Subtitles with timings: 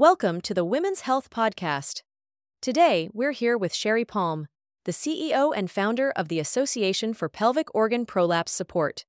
[0.00, 2.00] Welcome to the Women's Health Podcast.
[2.62, 4.46] Today, we're here with Sherry Palm,
[4.86, 9.04] the CEO and founder of the Association for Pelvic Organ Prolapse Support.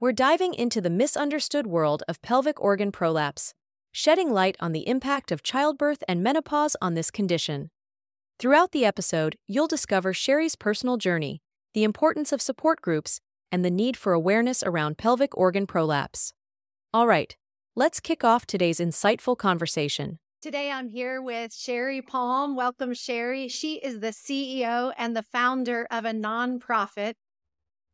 [0.00, 3.54] We're diving into the misunderstood world of pelvic organ prolapse,
[3.92, 7.70] shedding light on the impact of childbirth and menopause on this condition.
[8.40, 11.40] Throughout the episode, you'll discover Sherry's personal journey,
[11.72, 13.20] the importance of support groups,
[13.52, 16.32] and the need for awareness around pelvic organ prolapse.
[16.92, 17.36] All right,
[17.78, 20.18] let's kick off today's insightful conversation.
[20.40, 22.56] Today I'm here with Sherry Palm.
[22.56, 23.48] Welcome, Sherry.
[23.48, 27.14] She is the CEO and the founder of a nonprofit.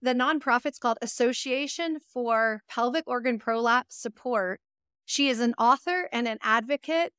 [0.01, 4.61] The nonprofit's called Association for Pelvic Organ Prolapse Support.
[5.05, 7.12] She is an author and an advocate.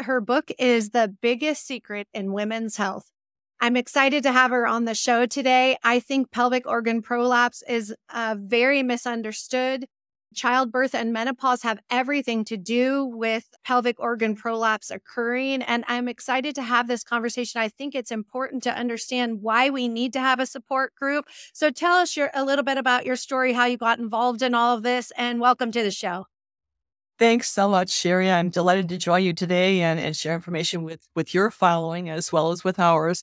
[0.00, 3.12] Her book is The Biggest Secret in Women's Health.
[3.60, 5.76] I'm excited to have her on the show today.
[5.84, 9.86] I think pelvic organ prolapse is uh, very misunderstood
[10.34, 15.62] childbirth and menopause have everything to do with pelvic organ prolapse occurring.
[15.62, 17.60] And I'm excited to have this conversation.
[17.60, 21.26] I think it's important to understand why we need to have a support group.
[21.52, 24.54] So tell us your, a little bit about your story, how you got involved in
[24.54, 26.26] all of this, and welcome to the show.
[27.18, 28.30] Thanks so much, Sherry.
[28.30, 32.32] I'm delighted to join you today and, and share information with, with your following as
[32.32, 33.22] well as with ours.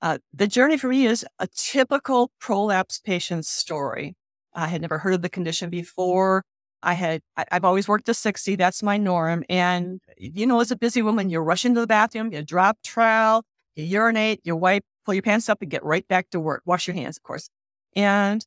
[0.00, 4.16] Uh, the journey for me is a typical prolapse patient's story.
[4.58, 6.42] I had never heard of the condition before.
[6.82, 8.56] I had, I, have always worked to 60.
[8.56, 9.44] That's my norm.
[9.48, 13.44] And, you know, as a busy woman, you rush into the bathroom, you drop trowel,
[13.76, 16.62] you urinate, you wipe, pull your pants up and get right back to work.
[16.64, 17.48] Wash your hands, of course.
[17.94, 18.44] And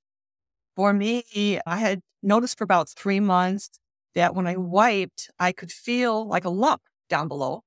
[0.76, 3.70] for me, I had noticed for about three months
[4.16, 7.62] that when I wiped, I could feel like a lump down below.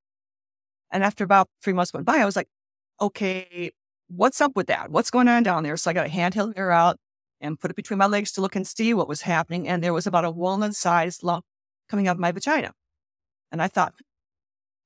[0.91, 2.47] And after about three months went by, I was like,
[3.01, 3.71] okay,
[4.07, 4.91] what's up with that?
[4.91, 5.77] What's going on down there?
[5.77, 6.97] So I got a handheld mirror out
[7.45, 9.67] and put it between my legs to look and see what was happening.
[9.67, 11.45] And there was about a walnut sized lump
[11.89, 12.71] coming out of my vagina.
[13.51, 13.93] And I thought,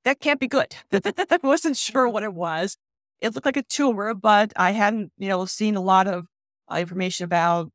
[0.04, 0.74] that can't be good.
[0.92, 2.76] I wasn't sure what it was.
[3.20, 6.26] It looked like a tumor, but I hadn't, you know, seen a lot of
[6.70, 7.70] uh, information about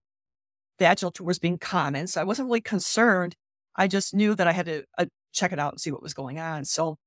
[0.80, 2.08] vaginal tumors being common.
[2.08, 3.36] So I wasn't really concerned.
[3.76, 6.14] I just knew that I had to uh, check it out and see what was
[6.14, 6.66] going on.
[6.66, 6.98] So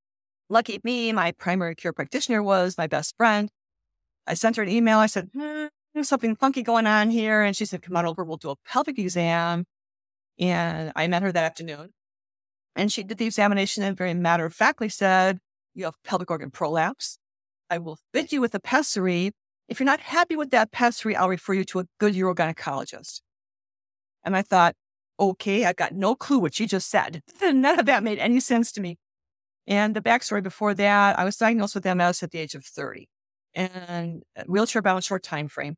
[0.49, 3.51] lucky me, my primary care practitioner was my best friend.
[4.27, 4.99] I sent her an email.
[4.99, 5.67] I said, hmm,
[5.99, 7.43] there's something funky going on here.
[7.43, 9.65] And she said, come on over, we'll do a pelvic exam.
[10.39, 11.91] And I met her that afternoon.
[12.77, 15.39] And she did the examination and very matter of factly said,
[15.75, 17.19] you have pelvic organ prolapse.
[17.71, 19.33] I will fit you with a pessary.
[19.69, 23.21] If you're not happy with that pessary, I'll refer you to a good urogynecologist.
[24.25, 24.75] And I thought,
[25.21, 27.23] okay, I got no clue what she just said.
[27.43, 28.97] None of that made any sense to me.
[29.67, 33.09] And the backstory before that, I was diagnosed with MS at the age of 30
[33.55, 35.77] and uh, wheelchair bound short time frame.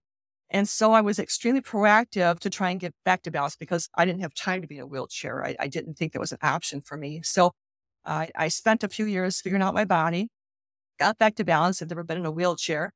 [0.51, 4.05] And so I was extremely proactive to try and get back to balance because I
[4.05, 5.45] didn't have time to be in a wheelchair.
[5.45, 7.23] I, I didn't think that was an option for me.
[7.23, 7.53] So
[8.05, 10.29] I, I spent a few years figuring out my body,
[10.99, 12.93] got back to balance, had never been in a wheelchair.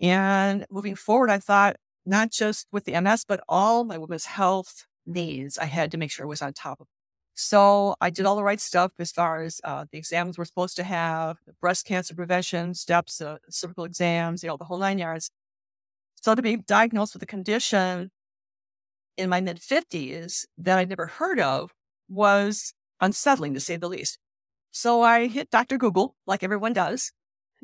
[0.00, 1.76] And moving forward, I thought
[2.06, 6.10] not just with the MS, but all my women's health needs, I had to make
[6.10, 6.86] sure I was on top of.
[7.34, 10.76] So I did all the right stuff as far as uh, the exams we're supposed
[10.76, 15.30] to have, breast cancer prevention steps, uh, cervical exams, you know, the whole nine yards.
[16.22, 18.12] So to be diagnosed with a condition
[19.16, 21.72] in my mid 50s that I'd never heard of
[22.08, 24.18] was unsettling to say the least.
[24.70, 25.76] So I hit Dr.
[25.78, 27.10] Google, like everyone does,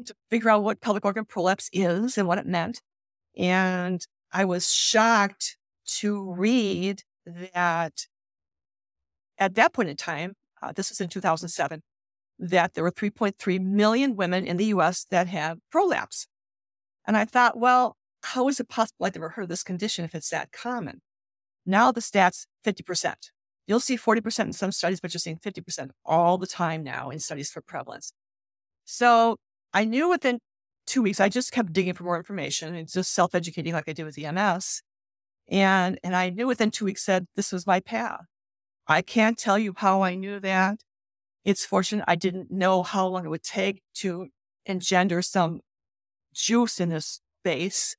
[0.04, 2.82] to figure out what pelvic organ prolapse is and what it meant.
[3.36, 5.56] And I was shocked
[6.00, 8.06] to read that
[9.38, 11.80] at that point in time, uh, this was in 2007,
[12.40, 16.26] that there were 3.3 million women in the US that had prolapse.
[17.06, 20.14] And I thought, well, how is it possible I've never heard of this condition if
[20.14, 21.00] it's that common?
[21.64, 23.14] Now the stats 50%.
[23.66, 27.18] You'll see 40% in some studies, but you're seeing 50% all the time now in
[27.18, 28.12] studies for prevalence.
[28.86, 29.36] So
[29.74, 30.38] I knew within
[30.86, 33.92] two weeks, I just kept digging for more information and just self educating like I
[33.92, 34.80] did with MS.
[35.50, 38.24] And, and I knew within two weeks said this was my path.
[38.86, 40.80] I can't tell you how I knew that.
[41.44, 44.28] It's fortunate I didn't know how long it would take to
[44.64, 45.60] engender some
[46.34, 47.96] juice in this space,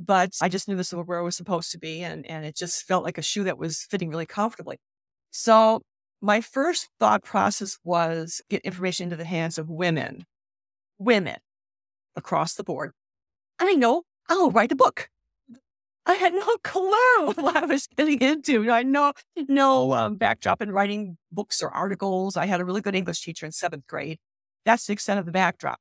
[0.00, 2.02] but I just knew this was where I was supposed to be.
[2.02, 4.78] And, and it just felt like a shoe that was fitting really comfortably.
[5.30, 5.82] So
[6.20, 10.24] my first thought process was get information into the hands of women,
[10.98, 11.36] women
[12.16, 12.92] across the board.
[13.58, 15.08] I know I'll write a book.
[16.06, 18.70] I had no clue what I was getting into.
[18.70, 19.12] I know
[19.48, 22.36] no um, backdrop in writing books or articles.
[22.36, 24.18] I had a really good English teacher in seventh grade.
[24.64, 25.78] That's the extent of the backdrop.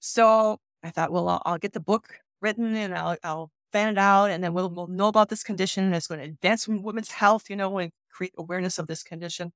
[0.00, 3.98] So I thought, well, I'll, I'll get the book written and I'll, I'll fan it
[3.98, 5.84] out, and then we'll, we'll know about this condition.
[5.84, 9.50] And it's going to advance women's health, you know, and create awareness of this condition.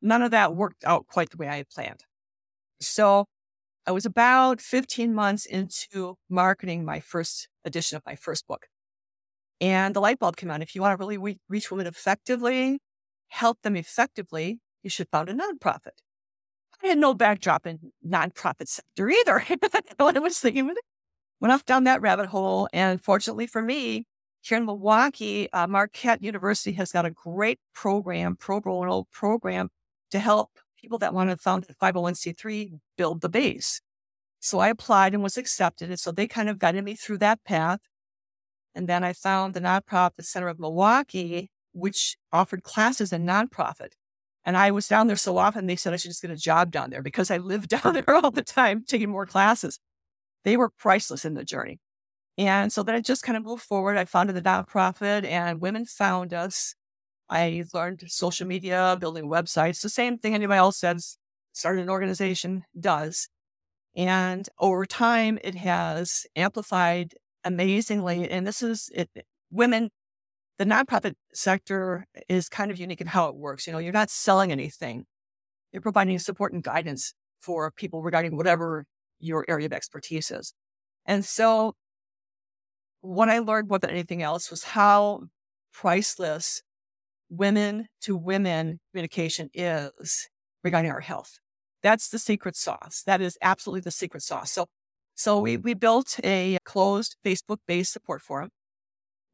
[0.00, 2.00] None of that worked out quite the way I had planned.
[2.80, 3.26] So
[3.86, 8.68] I was about 15 months into marketing my first edition of my first book.
[9.60, 10.62] And the light bulb came on.
[10.62, 12.78] If you want to really re- reach women effectively,
[13.28, 15.98] help them effectively, you should found a nonprofit.
[16.82, 19.44] I had no backdrop in nonprofit sector either.
[20.00, 20.74] I was thinking.
[21.42, 22.68] Went off down that rabbit hole.
[22.72, 24.06] And fortunately for me,
[24.42, 29.68] here in Milwaukee, uh, Marquette University has got a great program, pro bono program
[30.12, 30.50] to help
[30.80, 33.80] people that want to found a 501c3 build the base.
[34.38, 35.88] So I applied and was accepted.
[35.88, 37.80] And so they kind of guided me through that path.
[38.72, 43.94] And then I found the Nonprofit the Center of Milwaukee, which offered classes in nonprofit.
[44.44, 46.70] And I was down there so often, they said I should just get a job
[46.70, 49.80] down there because I lived down there all the time taking more classes.
[50.44, 51.78] They were priceless in the journey.
[52.38, 53.96] And so then I just kind of moved forward.
[53.96, 56.74] I founded the nonprofit and women found us.
[57.28, 61.16] I learned social media, building websites, the same thing anybody else says,
[61.52, 63.28] started an organization does.
[63.94, 68.28] And over time, it has amplified amazingly.
[68.30, 69.10] And this is it,
[69.50, 69.90] women,
[70.58, 73.66] the nonprofit sector is kind of unique in how it works.
[73.66, 75.04] You know, you're not selling anything,
[75.72, 78.84] you're providing support and guidance for people regarding whatever
[79.22, 80.52] your area of expertise is.
[81.06, 81.74] And so,
[83.00, 85.24] what I learned more than anything else was how
[85.72, 86.62] priceless
[87.28, 90.28] women to women communication is
[90.62, 91.38] regarding our health.
[91.82, 93.02] That's the secret sauce.
[93.06, 94.52] That is absolutely the secret sauce.
[94.52, 94.66] So,
[95.14, 98.50] so we, we built a closed Facebook based support forum.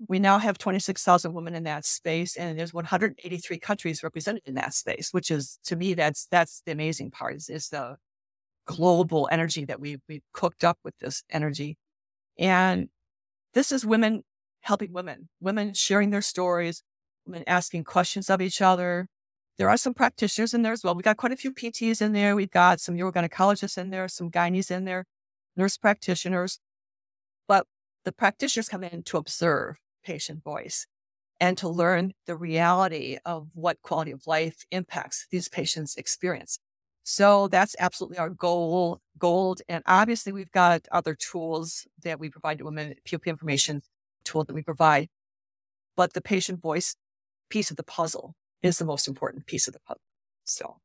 [0.07, 4.73] We now have 26,000 women in that space and there's 183 countries represented in that
[4.73, 7.97] space, which is to me, that's, that's the amazing part is, is the
[8.69, 11.79] global energy that we, we cooked up with this energy.
[12.39, 12.91] And
[13.55, 14.23] this is women
[14.61, 16.83] helping women, women sharing their stories,
[17.27, 19.09] women asking questions of each other,
[19.57, 20.95] there are some practitioners in there as well.
[20.95, 22.37] We got quite a few PTs in there.
[22.37, 25.05] We've got some urogynecologists in there, some gynaes in there,
[25.57, 26.61] nurse practitioners.
[27.49, 27.67] But
[28.05, 30.87] the practitioners come in to observe patient voice
[31.41, 36.61] and to learn the reality of what quality of life impacts these patients' experience.
[37.11, 39.63] So that's absolutely our goal, gold.
[39.67, 43.81] And obviously we've got other tools that we provide to women, POP information
[44.25, 45.09] tool that we provide.
[45.97, 46.97] But the patient voice
[47.49, 50.03] piece of the puzzle is the most important piece of the puzzle.
[50.45, 50.81] So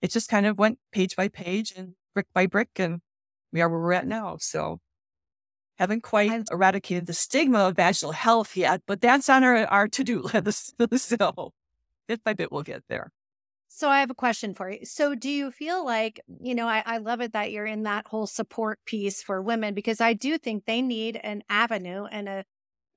[0.00, 3.00] it just kind of went page by page and brick by brick, and
[3.52, 4.36] we are where we're at now.
[4.38, 4.78] So
[5.76, 10.04] haven't quite eradicated the stigma of vaginal health yet, but that's on our, our to
[10.04, 10.74] do list.
[10.98, 11.52] so
[12.06, 13.10] bit by bit, we'll get there.
[13.70, 14.84] So I have a question for you.
[14.84, 18.06] So do you feel like, you know, I, I love it that you're in that
[18.06, 22.44] whole support piece for women because I do think they need an avenue and a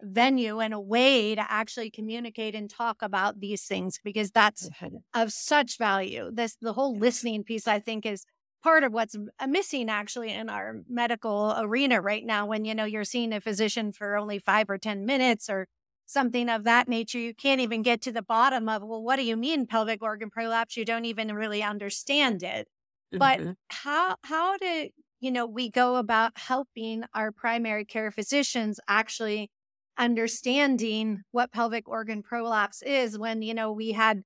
[0.02, 4.70] venue and a way to actually communicate and talk about these things because that's
[5.14, 6.32] of such value.
[6.34, 8.26] This the whole listening piece I think is
[8.64, 12.86] part of what's uh, missing actually in our medical arena right now when you know
[12.86, 15.68] you're seeing a physician for only 5 or 10 minutes or
[16.12, 19.24] something of that nature you can't even get to the bottom of well what do
[19.24, 22.68] you mean pelvic organ prolapse you don't even really understand it.
[23.13, 23.18] Mm-hmm.
[23.18, 29.50] But how how do you know we go about helping our primary care physicians actually
[29.98, 34.24] understanding what pelvic organ prolapse is when, you know, we had,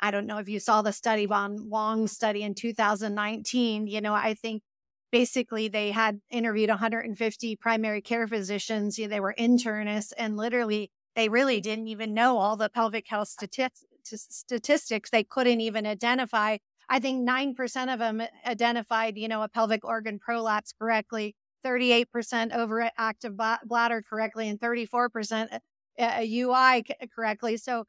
[0.00, 4.14] I don't know if you saw the study, Von Wong study in 2019, you know,
[4.14, 4.62] I think
[5.10, 8.98] basically they had interviewed 150 primary care physicians.
[8.98, 13.06] You know, they were internists and literally they really didn't even know all the pelvic
[13.08, 13.84] health uh statistics.
[14.04, 16.58] Statistics they couldn't even identify.
[16.88, 21.36] I think 9% of them identified, you know, a pelvic organ prolapse correctly.
[21.64, 23.36] 38% overactive
[23.66, 25.58] bladder correctly and 34% uh,
[25.98, 26.84] a UI
[27.14, 27.56] correctly.
[27.58, 27.84] So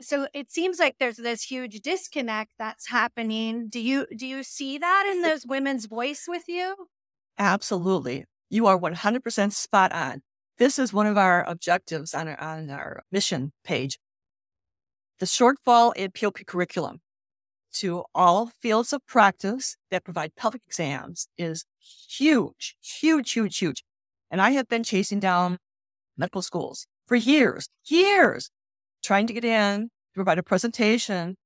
[0.00, 3.68] so it seems like there's this huge disconnect that's happening.
[3.68, 6.88] Do you do you see that in those women's voice with you?
[7.38, 8.24] Absolutely.
[8.50, 10.22] You are 100% spot on.
[10.60, 13.98] This is one of our objectives on our, on our mission page.
[15.18, 17.00] The shortfall in POP curriculum
[17.76, 21.64] to all fields of practice that provide pelvic exams is
[22.10, 23.82] huge, huge, huge, huge.
[24.30, 25.56] And I have been chasing down
[26.18, 28.50] medical schools for years, years,
[29.02, 31.36] trying to get in to provide a presentation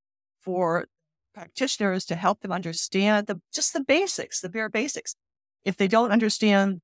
[0.41, 0.87] for
[1.33, 5.15] practitioners to help them understand the just the basics, the bare basics.
[5.65, 6.81] If they don't understand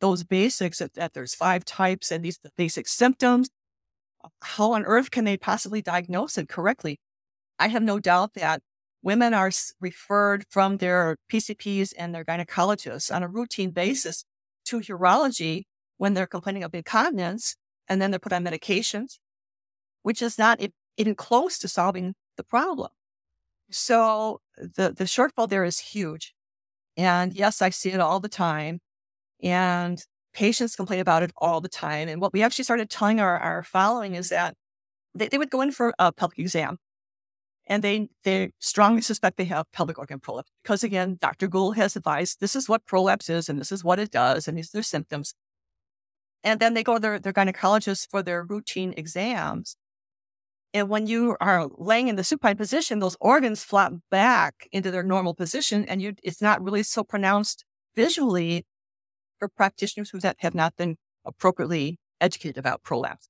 [0.00, 3.48] those basics, that, that there's five types and these the basic symptoms,
[4.24, 6.98] uh, how on earth can they possibly diagnose it correctly?
[7.58, 8.62] I have no doubt that
[9.02, 9.50] women are
[9.80, 14.24] referred from their PCPs and their gynecologists on a routine basis
[14.66, 15.62] to urology
[15.96, 17.56] when they're complaining of incontinence,
[17.88, 19.18] and then they're put on medications,
[20.02, 20.60] which is not
[20.96, 22.90] even close to solving the problem.
[23.70, 26.34] So the, the shortfall there is huge.
[26.96, 28.80] And yes, I see it all the time.
[29.42, 30.02] And
[30.34, 32.08] patients complain about it all the time.
[32.08, 34.54] And what we actually started telling our, our following is that
[35.14, 36.78] they, they would go in for a pelvic exam
[37.66, 41.46] and they, they strongly suspect they have pelvic organ prolapse because again, Dr.
[41.46, 44.56] Google has advised this is what prolapse is and this is what it does and
[44.56, 45.34] these are their symptoms.
[46.44, 49.76] And then they go to their, their gynecologist for their routine exams.
[50.72, 55.02] And when you are laying in the supine position, those organs flop back into their
[55.02, 57.64] normal position, and you, it's not really so pronounced
[57.96, 58.66] visually
[59.38, 63.28] for practitioners who have not been appropriately educated about prolapse.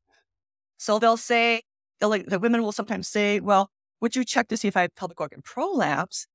[0.78, 1.62] So they'll say,
[2.00, 3.70] they'll, like, the women will sometimes say, well,
[4.00, 6.26] would you check to see if I have pelvic organ prolapse?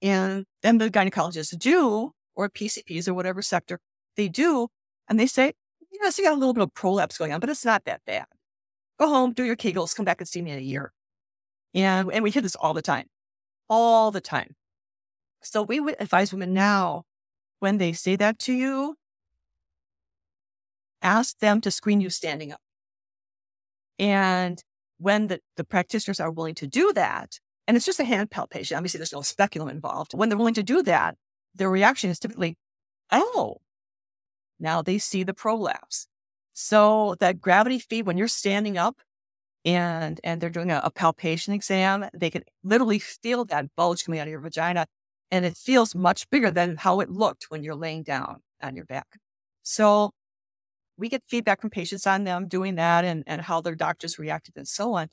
[0.00, 3.80] And then the gynecologists do, or PCPs or whatever sector
[4.16, 4.68] they do.
[5.08, 5.54] And they say,
[5.90, 8.26] yes, you got a little bit of prolapse going on, but it's not that bad.
[8.98, 10.92] Go home, do your Kegels, come back and see me in a year.
[11.74, 13.06] And, and we hear this all the time,
[13.68, 14.54] all the time.
[15.42, 17.04] So we would advise women now
[17.60, 18.96] when they say that to you,
[21.02, 22.60] ask them to screen you standing up.
[23.98, 24.62] And
[24.98, 28.76] when the, the practitioners are willing to do that, and it's just a hand palpation,
[28.76, 30.14] obviously there's no speculum involved.
[30.14, 31.16] When they're willing to do that,
[31.54, 32.56] their reaction is typically,
[33.10, 33.58] oh,
[34.58, 36.06] now they see the prolapse.
[36.52, 38.96] So that gravity feed, when you're standing up
[39.64, 44.18] and and they're doing a, a palpation exam, they can literally feel that bulge coming
[44.20, 44.86] out of your vagina.
[45.30, 48.86] And it feels much bigger than how it looked when you're laying down on your
[48.86, 49.18] back.
[49.62, 50.12] So
[50.96, 54.56] we get feedback from patients on them doing that and, and how their doctors reacted
[54.56, 55.08] and so on.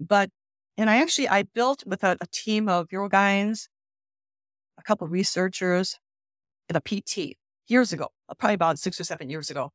[0.00, 0.30] But,
[0.76, 3.68] and I actually, I built with a, a team of urogyns,
[4.78, 5.98] a couple of researchers,
[6.68, 7.36] and a PT
[7.68, 9.70] years ago, uh, probably about six or seven years ago.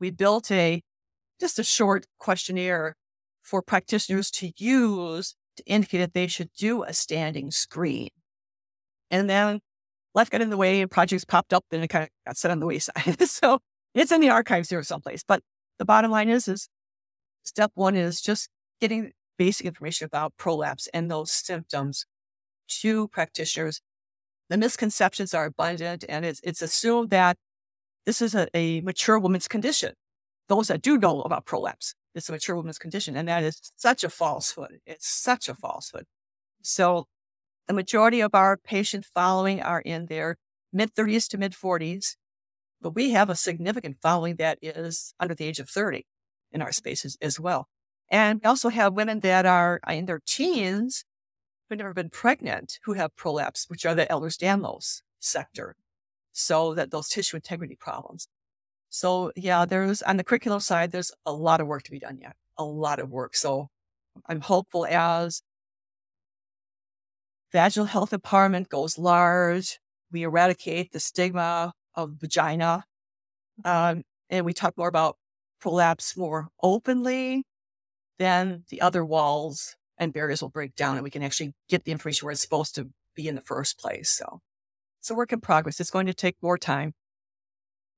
[0.00, 0.82] We built a,
[1.40, 2.96] just a short questionnaire
[3.42, 8.10] for practitioners to use to indicate that they should do a standing screen.
[9.10, 9.60] And then
[10.14, 12.50] life got in the way and projects popped up and it kind of got set
[12.50, 13.20] on the wayside.
[13.28, 13.58] so
[13.94, 15.22] it's in the archives here someplace.
[15.26, 15.42] But
[15.78, 16.68] the bottom line is, is
[17.44, 18.48] step one is just
[18.80, 22.04] getting basic information about prolapse and those symptoms
[22.80, 23.80] to practitioners.
[24.50, 27.36] The misconceptions are abundant and it's, it's assumed that
[28.06, 29.92] this is a, a mature woman's condition.
[30.48, 33.16] Those that do know about prolapse, it's a mature woman's condition.
[33.16, 34.78] And that is such a falsehood.
[34.86, 36.04] It's such a falsehood.
[36.62, 37.06] So
[37.68, 40.36] the majority of our patient following are in their
[40.72, 42.16] mid 30s to mid 40s.
[42.80, 46.06] But we have a significant following that is under the age of 30
[46.50, 47.68] in our spaces as well.
[48.10, 51.04] And we also have women that are uh, in their teens
[51.68, 55.76] who've never been pregnant who have prolapse, which are the Ehlers-Danlos sector.
[56.32, 58.28] So that those tissue integrity problems.
[58.88, 62.18] So yeah, there's on the curriculum side, there's a lot of work to be done
[62.22, 62.36] yet.
[62.56, 63.36] A lot of work.
[63.36, 63.68] So
[64.26, 65.42] I'm hopeful as
[67.52, 69.78] vaginal health empowerment goes large,
[70.10, 72.84] we eradicate the stigma of vagina.
[73.64, 75.16] Um, and we talk more about
[75.60, 77.44] prolapse more openly,
[78.18, 81.92] then the other walls and barriers will break down and we can actually get the
[81.92, 84.10] information where it's supposed to be in the first place.
[84.10, 84.40] So
[85.00, 85.80] it's a work in progress.
[85.80, 86.94] It's going to take more time.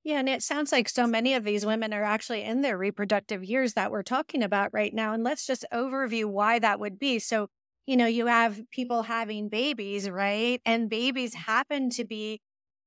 [0.02, 3.45] Yeah, and it sounds like so many of these women are actually in their reproductive
[3.45, 5.12] years that we're talking about right now.
[5.12, 7.19] And let's just overview why that would be.
[7.19, 7.49] So,
[7.87, 10.60] you know, you have people having babies, right?
[10.64, 12.40] And babies happen to be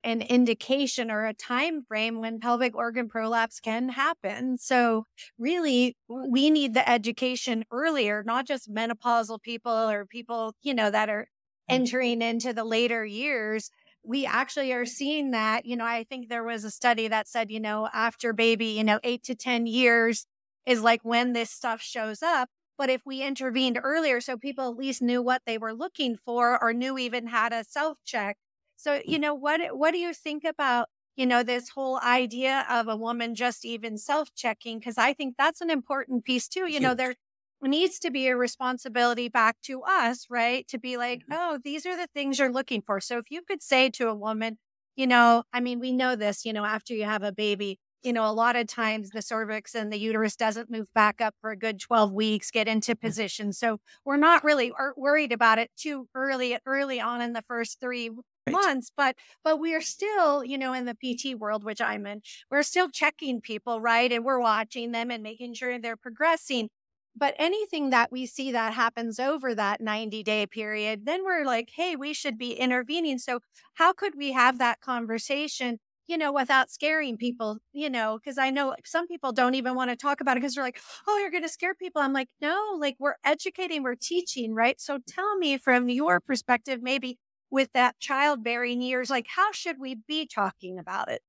[0.04, 4.58] an indication or a time frame when pelvic organ prolapse can happen.
[4.58, 5.06] So
[5.38, 11.08] really we need the education earlier, not just menopausal people or people, you know, that
[11.08, 11.74] are mm.
[11.74, 13.70] entering into the later years.
[14.02, 17.50] We actually are seeing that, you know, I think there was a study that said,
[17.50, 20.26] you know, after baby, you know, 8 to 10 years
[20.66, 22.50] is like when this stuff shows up.
[22.78, 26.60] But if we intervened earlier, so people at least knew what they were looking for
[26.62, 28.38] or knew even how to self check,
[28.76, 32.88] so, you know, what what do you think about, you know, this whole idea of
[32.88, 36.66] a woman just even self-checking because I think that's an important piece too.
[36.66, 37.14] You know, there
[37.62, 40.66] needs to be a responsibility back to us, right?
[40.68, 41.32] To be like, mm-hmm.
[41.32, 44.14] "Oh, these are the things you're looking for." So if you could say to a
[44.14, 44.58] woman,
[44.96, 48.12] you know, I mean, we know this, you know, after you have a baby, you
[48.12, 51.50] know, a lot of times the cervix and the uterus doesn't move back up for
[51.50, 53.06] a good 12 weeks, get into mm-hmm.
[53.06, 53.52] position.
[53.52, 58.10] So we're not really worried about it too early, early on in the first three
[58.10, 58.52] right.
[58.52, 62.20] months, but, but we are still, you know, in the PT world, which I'm in,
[62.50, 64.12] we're still checking people, right?
[64.12, 66.68] And we're watching them and making sure they're progressing.
[67.16, 71.70] But anything that we see that happens over that 90 day period, then we're like,
[71.74, 73.18] hey, we should be intervening.
[73.18, 73.38] So,
[73.74, 78.50] how could we have that conversation you know, without scaring people, you know, because I
[78.50, 81.30] know some people don't even want to talk about it because they're like, oh, you're
[81.30, 82.02] going to scare people.
[82.02, 84.80] I'm like, no, like we're educating, we're teaching, right?
[84.80, 87.18] So tell me from your perspective, maybe
[87.50, 91.22] with that childbearing years, like how should we be talking about it?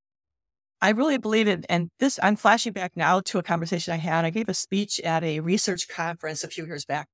[0.82, 1.66] I really believe it.
[1.70, 4.26] And this, I'm flashing back now to a conversation I had.
[4.26, 7.08] I gave a speech at a research conference a few years back.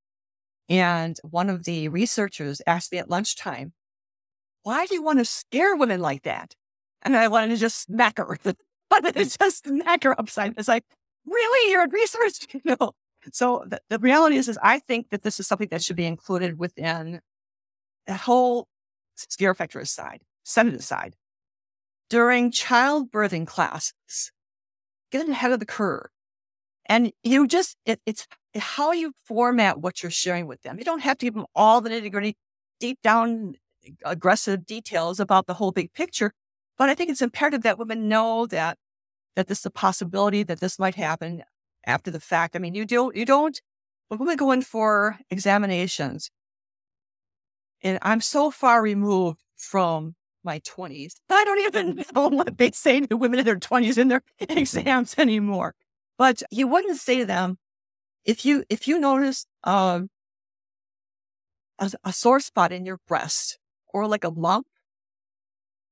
[0.67, 3.73] And one of the researchers asked me at lunchtime,
[4.63, 6.55] why do you want to scare women like that?
[7.03, 8.37] And I wanted to just smack her.
[8.43, 8.55] but
[9.15, 9.39] it's mm.
[9.39, 10.53] just smack her upside.
[10.57, 10.85] It's like,
[11.25, 11.71] really?
[11.71, 12.47] You're in research?
[12.53, 12.91] You know?
[13.31, 16.05] So the, the reality is, is I think that this is something that should be
[16.05, 17.21] included within
[18.07, 18.67] the whole
[19.15, 21.15] scare factor aside, set it aside.
[22.09, 24.31] During childbirthing classes,
[25.11, 26.07] get ahead of the curve.
[26.87, 30.77] And you just, it, it's how you format what you're sharing with them.
[30.77, 32.35] You don't have to give them all the nitty gritty,
[32.79, 33.55] deep down,
[34.03, 36.33] aggressive details about the whole big picture.
[36.81, 38.79] But I think it's imperative that women know that
[39.35, 41.43] that this is a possibility that this might happen
[41.85, 42.55] after the fact.
[42.55, 43.61] I mean, you don't you don't
[44.07, 46.31] when women go in for examinations,
[47.83, 51.13] and I'm so far removed from my 20s.
[51.29, 55.13] I don't even know what they say to women in their 20s in their exams
[55.19, 55.75] anymore.
[56.17, 57.59] But you wouldn't say to them,
[58.25, 60.09] if you if you notice um,
[61.77, 63.59] a, a sore spot in your breast
[63.93, 64.65] or like a lump,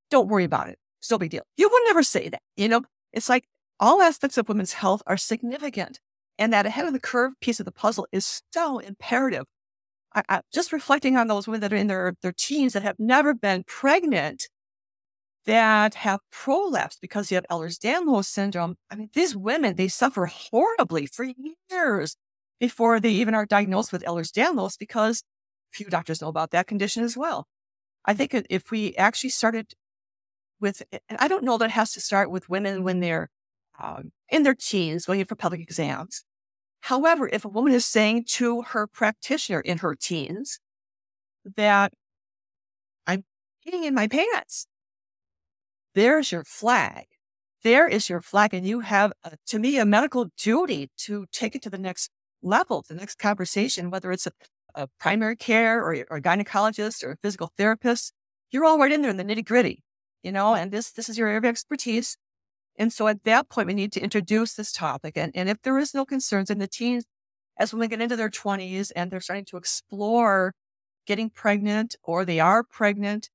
[0.09, 0.78] don't worry about it.
[1.01, 1.43] Still big deal.
[1.57, 2.41] You would never say that.
[2.57, 2.81] You know,
[3.13, 3.45] it's like
[3.79, 5.99] all aspects of women's health are significant.
[6.37, 9.45] And that ahead of the curve piece of the puzzle is so imperative.
[10.15, 12.95] I, I, just reflecting on those women that are in their, their teens that have
[12.97, 14.47] never been pregnant,
[15.45, 18.75] that have prolapse because you have Ehlers-Danlos syndrome.
[18.89, 21.25] I mean, these women, they suffer horribly for
[21.69, 22.15] years
[22.59, 25.23] before they even are diagnosed with Ehlers-Danlos because
[25.71, 27.45] few doctors know about that condition as well.
[28.05, 29.73] I think if we actually started
[30.59, 33.29] with, and I don't know that it has to start with women when they're
[33.81, 36.23] um, in their teens going in for pelvic exams.
[36.81, 40.59] However, if a woman is saying to her practitioner in her teens
[41.55, 41.93] that
[43.05, 43.23] I'm
[43.65, 44.65] peeing in my pants,
[45.95, 47.05] there's your flag.
[47.63, 48.53] There is your flag.
[48.53, 52.09] And you have, a, to me, a medical duty to take it to the next
[52.41, 54.31] level, the next conversation, whether it's a,
[54.75, 58.13] a primary care or, or a gynecologist or a physical therapist.
[58.51, 59.83] You're all right in there in the nitty gritty
[60.23, 62.17] you know, and this this is your area of expertise.
[62.77, 65.17] And so at that point, we need to introduce this topic.
[65.17, 67.03] And, and if there is no concerns in the teens,
[67.57, 70.53] as when they get into their 20s and they're starting to explore
[71.05, 73.29] getting pregnant or they are pregnant,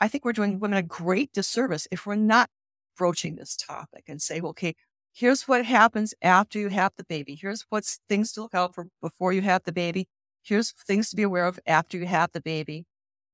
[0.00, 2.50] I think we're doing women a great disservice if we're not
[2.96, 4.74] broaching this topic and say, okay,
[5.12, 7.38] here's what happens after you have the baby.
[7.40, 10.08] Here's what's things to look out for before you have the baby.
[10.42, 12.86] Here's things to be aware of after you have the baby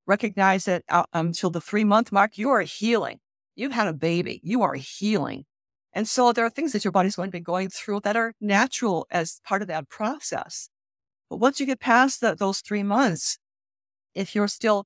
[0.06, 3.18] recognize that uh, until the three month mark, you are healing.
[3.54, 5.44] You've had a baby, you are healing.
[5.92, 8.34] And so there are things that your body's going to be going through that are
[8.40, 10.68] natural as part of that process.
[11.30, 13.38] But once you get past the, those three months,
[14.14, 14.84] if you're still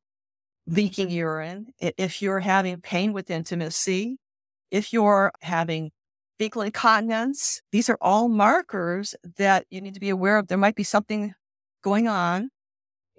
[0.66, 4.18] leaking urine, if you're having pain with intimacy,
[4.70, 5.90] if you're having
[6.38, 10.46] fecal incontinence, these are all markers that you need to be aware of.
[10.46, 11.34] There might be something
[11.82, 12.50] going on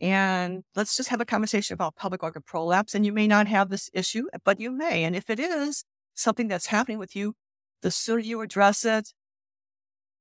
[0.02, 2.96] and let's just have a conversation about pelvic organ prolapse.
[2.96, 5.04] And you may not have this issue, but you may.
[5.04, 5.86] And if it is
[6.16, 7.36] something that's happening with you,
[7.84, 9.14] the sooner you address it,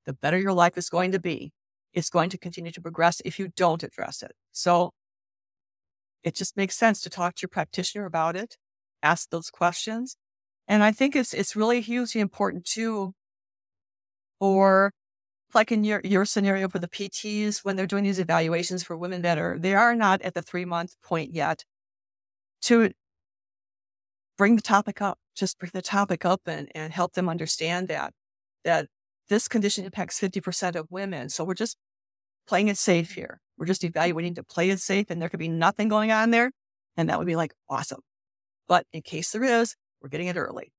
[0.04, 1.52] the better your life is going to be.
[1.94, 4.32] It's going to continue to progress if you don't address it.
[4.52, 4.92] So
[6.22, 8.56] it just makes sense to talk to your practitioner about it,
[9.02, 10.16] ask those questions.
[10.68, 13.14] And I think it's it's really hugely important too
[14.38, 14.92] for
[15.54, 19.22] like in your, your scenario for the PTs, when they're doing these evaluations for women
[19.22, 21.64] that are, they are not at the three month point yet,
[22.62, 22.90] to
[24.36, 28.12] bring the topic up, just bring the topic up and, and help them understand that,
[28.64, 28.88] that
[29.28, 31.28] this condition impacts 50% of women.
[31.28, 31.76] So we're just
[32.46, 33.40] playing it safe here.
[33.56, 36.52] We're just evaluating to play it safe and there could be nothing going on there.
[36.96, 38.00] And that would be like, awesome.
[38.66, 40.72] But in case there is, we're getting it early.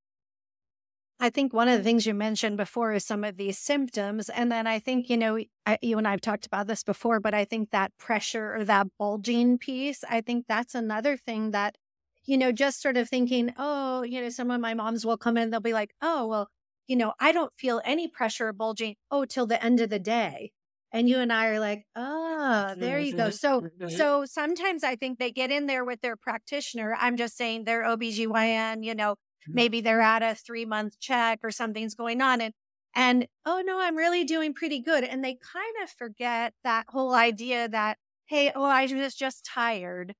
[1.22, 1.84] I think one of the mm-hmm.
[1.84, 4.28] things you mentioned before is some of these symptoms.
[4.28, 7.20] And then I think, you know, I, you and I have talked about this before,
[7.20, 11.76] but I think that pressure or that bulging piece, I think that's another thing that,
[12.24, 15.36] you know, just sort of thinking, oh, you know, some of my moms will come
[15.36, 16.48] in, they'll be like, oh, well,
[16.88, 20.00] you know, I don't feel any pressure or bulging, oh, till the end of the
[20.00, 20.50] day.
[20.90, 23.28] And you and I are like, oh, there you go.
[23.28, 23.30] Mm-hmm.
[23.30, 23.88] So, mm-hmm.
[23.90, 26.96] so sometimes I think they get in there with their practitioner.
[26.98, 29.14] I'm just saying their OBGYN, you know,
[29.48, 32.54] maybe they're at a three month check or something's going on and
[32.94, 37.14] and oh no i'm really doing pretty good and they kind of forget that whole
[37.14, 40.14] idea that hey oh i was just tired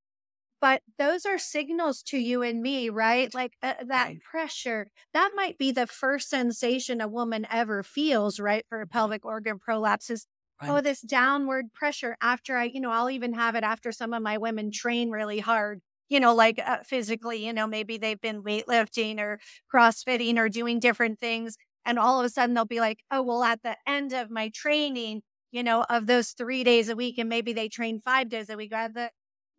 [0.60, 4.20] but those are signals to you and me right like uh, that right.
[4.22, 9.24] pressure that might be the first sensation a woman ever feels right for a pelvic
[9.24, 10.26] organ prolapse is
[10.62, 10.78] oh, right.
[10.78, 14.22] oh this downward pressure after i you know i'll even have it after some of
[14.22, 18.42] my women train really hard you know, like uh, physically, you know, maybe they've been
[18.42, 19.40] weightlifting or
[19.72, 21.56] crossfitting or doing different things.
[21.84, 24.50] And all of a sudden they'll be like, oh, well, at the end of my
[24.54, 28.48] training, you know, of those three days a week, and maybe they train five days
[28.48, 29.10] a week, at the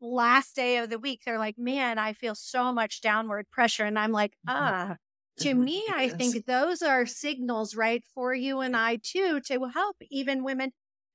[0.02, 3.86] last day of the week, they're like, man, I feel so much downward pressure.
[3.86, 4.58] And I'm like, mm-hmm.
[4.58, 4.96] ah,
[5.40, 9.98] to me, I think those are signals, right, for you and I too, to help
[10.12, 10.72] even women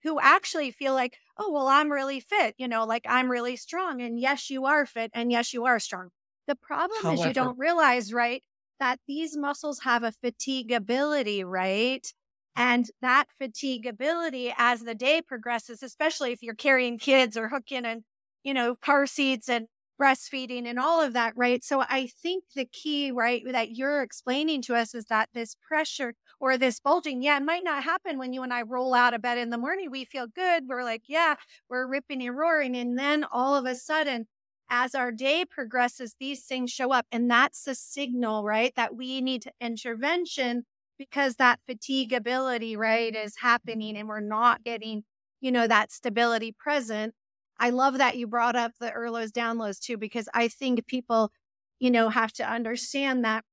[0.09, 4.01] who actually feel like, oh, well, I'm really fit, you know, like I'm really strong.
[4.03, 5.11] And yes, you are fit.
[5.15, 6.11] And yes, you are strong.
[6.47, 8.43] The problem However, is you don't realize, right,
[8.81, 12.13] that these muscles have a fatigability, right?
[12.57, 18.05] And that fatigability as the day progresses, especially if you're carrying kids or hooking and,
[18.43, 19.69] you know, car seats and
[20.01, 21.65] breastfeeding and all of that, right?
[21.65, 26.15] So I think the key, right, that you're explaining to us is that this pressure
[26.41, 29.23] or this bulging, yeah, it might not happen when you and I roll out of
[29.23, 29.91] bed in the morning.
[29.91, 30.65] We feel good.
[30.69, 31.35] We're like, yeah,
[31.69, 32.77] we're ripping and roaring.
[32.77, 34.27] And then all of a sudden,
[34.71, 37.07] as our day progresses, these things show up.
[37.11, 40.65] And that's a signal, right, that we need to intervention
[40.99, 45.05] because that fatigability, right, is happening and we're not getting,
[45.41, 47.15] you know, that stability present.
[47.59, 51.33] I love that you brought up the Ehlers-Danlos too, because I think people,
[51.79, 53.45] you know, have to understand that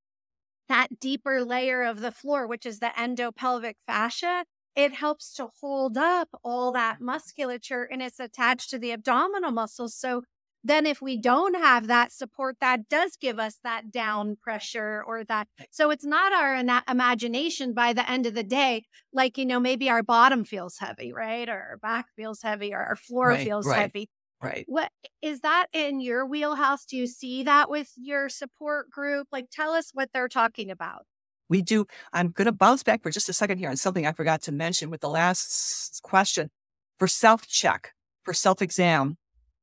[0.68, 5.98] that deeper layer of the floor, which is the endopelvic fascia, it helps to hold
[5.98, 9.96] up all that musculature and it's attached to the abdominal muscles.
[9.96, 10.24] So
[10.66, 15.24] then if we don't have that support, that does give us that down pressure or
[15.26, 15.48] that.
[15.70, 16.56] So it's not our
[16.90, 18.84] imagination by the end of the day.
[19.14, 21.48] Like, you know, maybe our bottom feels heavy, right?
[21.48, 24.10] Or our back feels heavy or our floor right, feels right, heavy.
[24.42, 24.66] Right.
[24.68, 26.86] What is that in your wheelhouse?
[26.86, 29.28] Do you see that with your support group?
[29.32, 31.06] Like, tell us what they're talking about.
[31.48, 31.86] We do.
[32.12, 34.52] I'm going to bounce back for just a second here on something I forgot to
[34.52, 36.50] mention with the last question.
[36.98, 39.18] For self check, for self exam,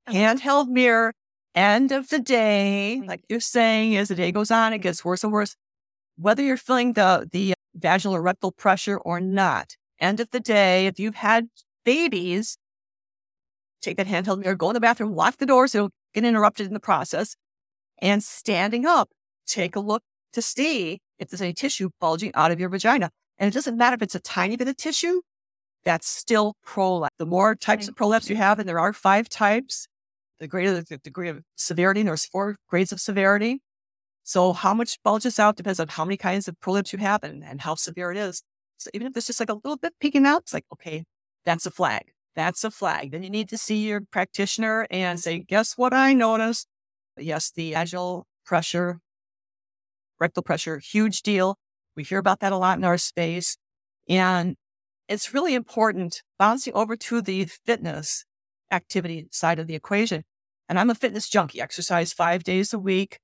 [0.08, 1.14] handheld mirror,
[1.54, 3.08] end of the day, mm-hmm.
[3.08, 5.56] like you're saying, as the day goes on, it gets worse and worse.
[6.16, 10.86] Whether you're feeling the, the vaginal or rectal pressure or not, end of the day,
[10.86, 11.48] if you've had
[11.84, 12.58] babies,
[13.80, 16.24] take that handheld mirror, go in the bathroom, lock the door so you don't get
[16.24, 17.34] interrupted in the process,
[18.00, 19.10] and standing up,
[19.46, 23.10] take a look to see if there's any tissue bulging out of your vagina.
[23.38, 25.22] And it doesn't matter if it's a tiny bit of tissue,
[25.84, 27.14] that's still prolapse.
[27.18, 29.88] The more types of prolapse you have, and there are five types,
[30.42, 33.60] the greater the degree of severity, there's four grades of severity.
[34.24, 37.44] So how much bulges out depends on how many kinds of prolapse you have and,
[37.44, 38.42] and how severe it is.
[38.78, 41.04] So even if it's just like a little bit peeking out, it's like, okay,
[41.44, 42.12] that's a flag.
[42.34, 43.12] That's a flag.
[43.12, 46.66] Then you need to see your practitioner and say, guess what I noticed?
[47.16, 48.98] Yes, the vaginal pressure,
[50.18, 51.56] rectal pressure, huge deal.
[51.94, 53.56] We hear about that a lot in our space.
[54.08, 54.56] And
[55.08, 58.24] it's really important bouncing over to the fitness
[58.72, 60.24] activity side of the equation.
[60.68, 63.18] And I'm a fitness junkie, exercise five days a week.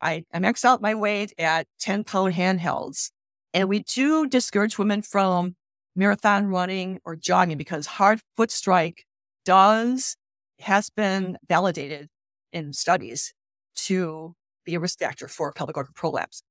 [0.00, 3.10] I, I max out my weight at 10 pound handhelds.
[3.54, 5.56] And we do discourage women from
[5.94, 9.04] marathon running or jogging because hard foot strike
[9.44, 10.16] does,
[10.60, 12.08] has been validated
[12.52, 13.34] in studies
[13.74, 16.42] to be a risk factor for pelvic organ prolapse.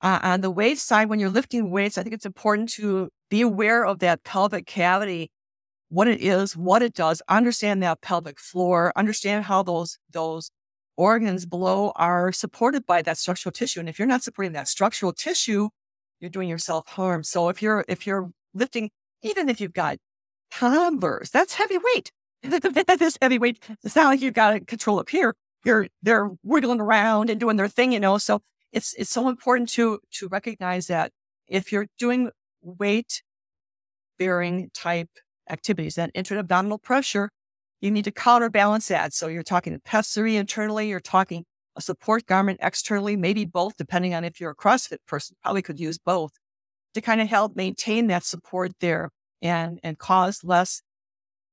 [0.00, 3.40] Uh, on the weight side, when you're lifting weights, I think it's important to be
[3.40, 5.30] aware of that pelvic cavity
[5.94, 10.50] what it is, what it does, understand that pelvic floor, understand how those those
[10.96, 13.80] organs below are supported by that structural tissue.
[13.80, 15.68] And if you're not supporting that structural tissue,
[16.20, 17.22] you're doing yourself harm.
[17.22, 18.90] So if you're if you're lifting,
[19.22, 19.98] even if you've got
[20.50, 22.10] toddlers, that's heavy weight.
[22.42, 23.62] that is heavy weight.
[23.84, 25.34] It's not like you've got control up here.
[25.64, 28.18] You're they're wiggling around and doing their thing, you know.
[28.18, 31.12] So it's it's so important to to recognize that
[31.46, 32.30] if you're doing
[32.62, 33.22] weight
[34.18, 35.10] bearing type
[35.50, 37.30] activities, that intra-abdominal pressure,
[37.80, 39.12] you need to counterbalance that.
[39.12, 41.44] So you're talking a pessary internally, you're talking
[41.76, 45.80] a support garment externally, maybe both, depending on if you're a CrossFit person, probably could
[45.80, 46.32] use both
[46.94, 49.10] to kind of help maintain that support there
[49.42, 50.82] and, and cause less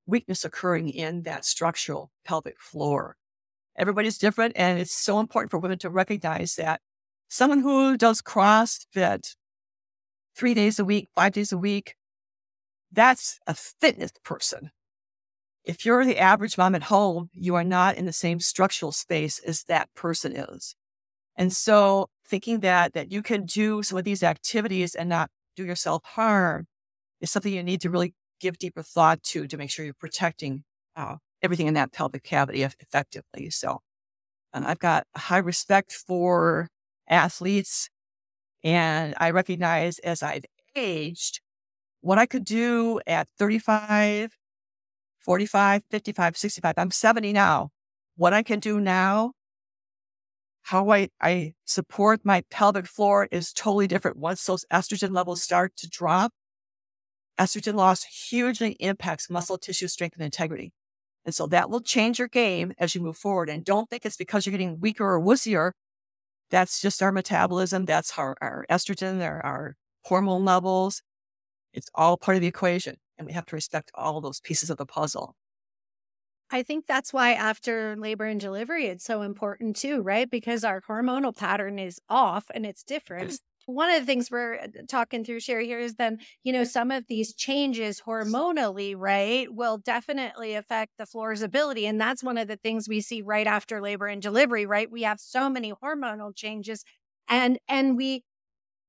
[0.05, 3.15] weakness occurring in that structural pelvic floor.
[3.77, 6.81] Everybody's different, and it's so important for women to recognize that
[7.29, 9.35] someone who does CrossFit
[10.35, 11.95] three days a week, five days a week,
[12.91, 14.71] that's a fitness person.
[15.63, 19.39] If you're the average mom at home, you are not in the same structural space
[19.39, 20.75] as that person is.
[21.35, 25.65] And so thinking that that you can do some of these activities and not do
[25.65, 26.67] yourself harm
[27.19, 30.63] is something you need to really give deeper thought to to make sure you're protecting
[30.95, 33.49] uh, everything in that pelvic cavity effectively.
[33.49, 33.79] So,
[34.53, 36.69] and I've got high respect for
[37.07, 37.89] athletes,
[38.63, 41.41] and I recognize as I've aged
[42.01, 44.37] what I could do at 35,
[45.19, 46.73] 45, 55, 65.
[46.77, 47.69] I'm 70 now.
[48.15, 49.31] What I can do now
[50.63, 54.17] how I, I support my pelvic floor is totally different.
[54.17, 56.31] Once those estrogen levels start to drop,
[57.39, 60.71] estrogen loss hugely impacts muscle tissue strength and integrity.
[61.25, 63.49] And so that will change your game as you move forward.
[63.49, 65.71] And don't think it's because you're getting weaker or wussier.
[66.49, 67.85] That's just our metabolism.
[67.85, 71.01] That's our, our estrogen, our, our hormone levels.
[71.73, 72.97] It's all part of the equation.
[73.17, 75.35] And we have to respect all those pieces of the puzzle.
[76.51, 80.29] I think that's why after labor and delivery, it's so important too, right?
[80.29, 83.39] Because our hormonal pattern is off and it's different.
[83.67, 86.91] One of the things we're uh, talking through, Sherry, here is then, you know, some
[86.91, 91.85] of these changes hormonally, right, will definitely affect the floor's ability.
[91.85, 94.91] And that's one of the things we see right after labor and delivery, right?
[94.91, 96.83] We have so many hormonal changes
[97.29, 98.23] and, and we,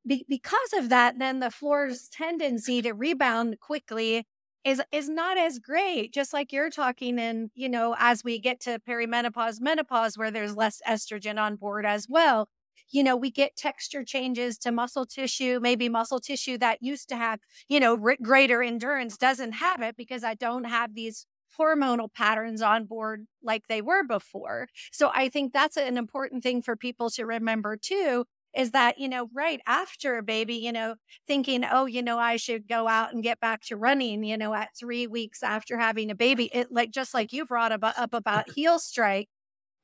[0.07, 4.27] be, because of that, then the floor's tendency to rebound quickly
[4.65, 8.61] is is not as great just like you're talking and you know as we get
[8.61, 12.49] to perimenopause menopause where there's less estrogen on board as well.
[12.91, 17.17] You know we get texture changes to muscle tissue maybe muscle tissue that used to
[17.17, 21.27] have you know r- greater endurance doesn't have it because i don't have these
[21.59, 24.69] hormonal patterns on board like they were before.
[24.93, 29.09] So i think that's an important thing for people to remember too is that, you
[29.09, 33.13] know, right after a baby, you know, thinking, oh, you know, I should go out
[33.15, 36.47] and get back to running, you know, at three weeks after having a baby.
[36.55, 39.29] It like, just like you brought up, up about heel strike.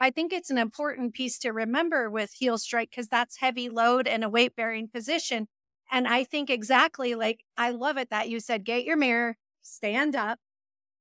[0.00, 4.06] I think it's an important piece to remember with heel strike because that's heavy load
[4.06, 5.48] and a weight bearing position.
[5.90, 10.14] And I think exactly like, I love it that you said, get your mirror, stand
[10.14, 10.38] up,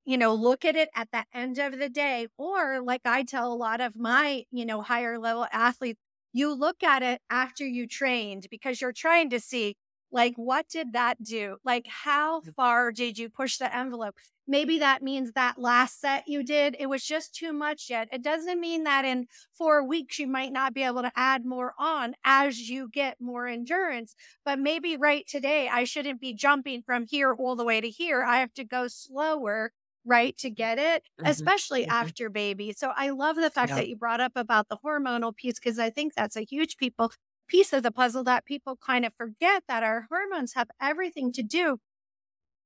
[0.06, 2.28] you know, look at it at the end of the day.
[2.38, 6.00] Or like I tell a lot of my, you know, higher level athletes,
[6.38, 9.76] you look at it after you trained because you're trying to see
[10.12, 11.58] like what did that do?
[11.66, 14.16] Like how far did you push the envelope?
[14.48, 18.08] Maybe that means that last set you did it was just too much yet.
[18.14, 21.74] It doesn't mean that in four weeks you might not be able to add more
[21.78, 27.06] on as you get more endurance but maybe right today i shouldn't be jumping from
[27.10, 28.24] here all the way to here.
[28.24, 29.72] I have to go slower
[30.08, 31.30] right to get it mm-hmm.
[31.30, 31.92] especially mm-hmm.
[31.92, 35.56] after baby so i love the fact that you brought up about the hormonal piece
[35.56, 37.12] because i think that's a huge people
[37.48, 41.44] piece of the puzzle that people kind of forget that our hormones have everything to
[41.44, 41.78] do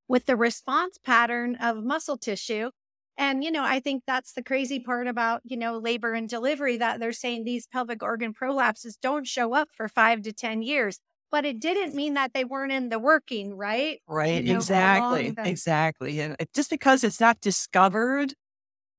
[0.07, 2.69] with the response pattern of muscle tissue
[3.17, 6.77] and you know i think that's the crazy part about you know labor and delivery
[6.77, 10.99] that they're saying these pelvic organ prolapses don't show up for 5 to 10 years
[11.31, 13.99] but it didn't mean that they weren't in the working, right?
[14.07, 14.43] Right.
[14.43, 15.33] You know, exactly.
[15.37, 16.19] Exactly.
[16.19, 18.33] And just because it's not discovered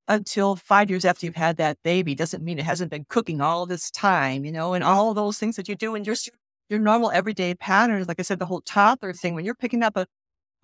[0.09, 3.67] until five years after you've had that baby doesn't mean it hasn't been cooking all
[3.67, 6.31] this time, you know, and all those things that you do in just
[6.69, 8.09] your normal everyday patterns.
[8.09, 10.07] Like I said, the whole toddler thing, when you're picking up a,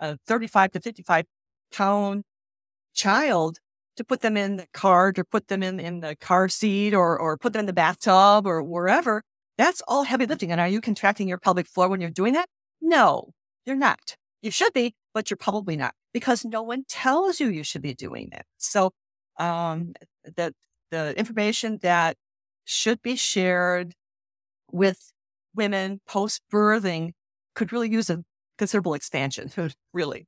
[0.01, 1.25] a 35 to 55
[1.73, 2.25] pound
[2.95, 3.59] child
[3.97, 7.19] to put them in the cart or put them in, in the car seat or,
[7.19, 9.23] or put them in the bathtub or wherever,
[9.59, 10.53] that's all heavy lifting.
[10.53, 12.49] And are you contracting your pelvic floor when you're doing that?
[12.81, 13.33] No,
[13.67, 14.17] you're not.
[14.41, 17.93] You should be, but you're probably not because no one tells you you should be
[17.93, 18.45] doing it.
[18.57, 18.93] So,
[19.39, 19.95] um,
[20.25, 20.55] the,
[20.91, 22.17] the information that
[22.65, 23.95] should be shared
[24.71, 25.13] with
[25.55, 27.13] women post birthing
[27.55, 28.23] could really use a
[28.59, 29.51] considerable expansion,
[29.93, 30.27] really.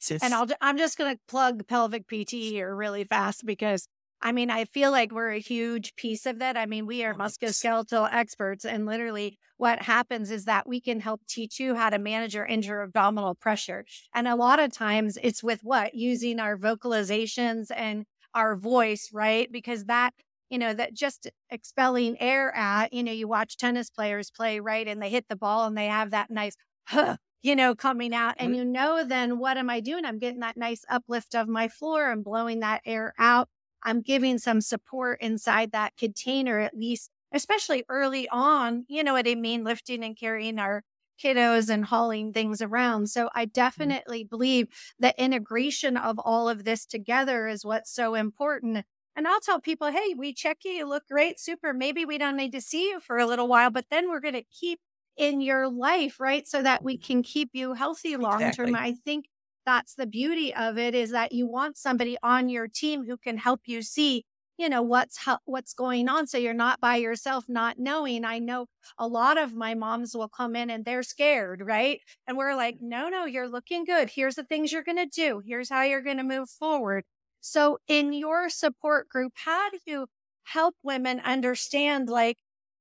[0.00, 0.24] Just...
[0.24, 3.88] And I'll, I'm just going to plug pelvic PT here really fast because
[4.20, 6.56] I mean, I feel like we're a huge piece of that.
[6.56, 11.22] I mean, we are musculoskeletal experts, and literally, what happens is that we can help
[11.28, 13.84] teach you how to manage your intra-abdominal pressure.
[14.14, 18.04] And a lot of times, it's with what using our vocalizations and
[18.34, 19.50] our voice, right?
[19.50, 20.14] Because that
[20.50, 24.88] you know, that just expelling air at, you know, you watch tennis players play, right?
[24.88, 26.54] And they hit the ball and they have that nice,
[26.86, 28.34] huh, you know, coming out.
[28.38, 30.04] And you know, then what am I doing?
[30.04, 33.48] I'm getting that nice uplift of my floor and blowing that air out.
[33.82, 38.84] I'm giving some support inside that container, at least, especially early on.
[38.88, 39.64] You know what I mean?
[39.64, 40.82] Lifting and carrying our
[41.22, 43.10] kiddos and hauling things around.
[43.10, 43.52] So I mm-hmm.
[43.52, 44.28] definitely mm-hmm.
[44.28, 48.84] believe the integration of all of this together is what's so important.
[49.16, 51.74] And I'll tell people, hey, we check you, you look great, super.
[51.74, 54.34] Maybe we don't need to see you for a little while, but then we're going
[54.34, 54.78] to keep
[55.16, 56.46] in your life, right?
[56.46, 58.68] So that we can keep you healthy long term.
[58.68, 58.74] Exactly.
[58.74, 59.24] I think
[59.68, 63.36] that's the beauty of it is that you want somebody on your team who can
[63.36, 64.24] help you see
[64.56, 68.24] you know what's what's going on so you're not by yourself not knowing.
[68.24, 68.66] I know
[68.98, 72.00] a lot of my moms will come in and they're scared right?
[72.26, 72.88] And we're like mm.
[72.94, 74.08] no no you're looking good.
[74.08, 75.42] Here's the things you're going to do.
[75.46, 77.04] Here's how you're going to move forward.
[77.42, 80.06] So in your support group how do you
[80.44, 82.38] help women understand like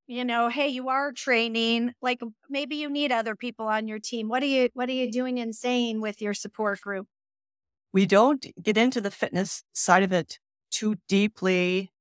[0.07, 4.29] you know, hey, you are training, like maybe you need other people on your team.
[4.29, 7.07] What are you what are you doing and saying with your support group?
[7.93, 10.39] We don't get into the fitness side of it
[10.71, 11.91] too deeply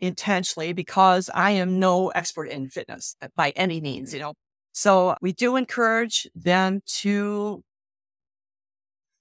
[0.00, 4.16] intentionally because I am no expert in fitness uh, by any means, mm-hmm.
[4.16, 4.34] you know.
[4.72, 7.64] So we do encourage them to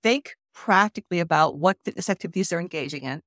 [0.03, 3.21] think practically about what fitness activities they're engaging in.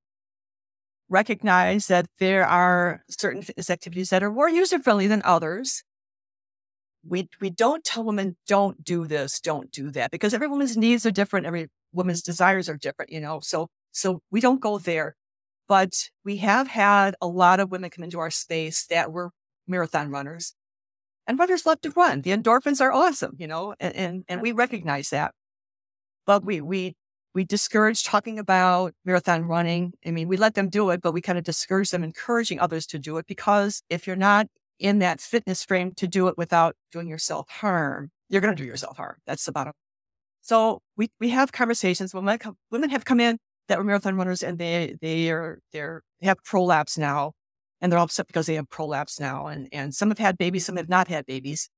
[1.10, 5.82] Recognize that there are certain fitness activities that are more user friendly than others.
[7.06, 11.04] We, we don't tell women, don't do this, don't do that, because every woman's needs
[11.04, 11.46] are different.
[11.46, 13.40] Every woman's desires are different, you know.
[13.42, 15.16] So, so we don't go there.
[15.66, 19.30] But we have had a lot of women come into our space that were
[19.66, 20.54] marathon runners.
[21.26, 22.22] And runners love to run.
[22.22, 25.32] The endorphins are awesome, you know, and, and, and we recognize that.
[26.26, 26.96] But we, we,
[27.34, 29.92] we discourage talking about marathon running.
[30.04, 32.86] I mean, we let them do it, but we kind of discourage them encouraging others
[32.86, 36.74] to do it because if you're not in that fitness frame to do it without
[36.90, 39.16] doing yourself harm, you're going to do yourself harm.
[39.26, 39.74] That's the bottom.
[40.40, 42.14] So we, we have conversations.
[42.14, 42.38] Women,
[42.70, 43.38] women have come in
[43.68, 47.32] that were marathon runners and they, they are, they're, they have prolapse now
[47.80, 49.46] and they're upset because they have prolapse now.
[49.46, 51.68] And, and some have had babies, some have not had babies.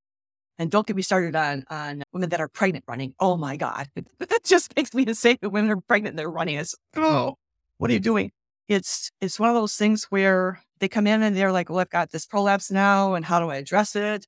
[0.58, 3.14] And don't get me started on, on women that are pregnant running.
[3.18, 3.88] Oh my God.
[4.18, 6.56] that just makes me insane that women are pregnant and they're running.
[6.56, 7.36] It's, oh,
[7.78, 8.32] what are you doing?
[8.68, 11.90] It's, it's one of those things where they come in and they're like, well, I've
[11.90, 14.26] got this prolapse now and how do I address it?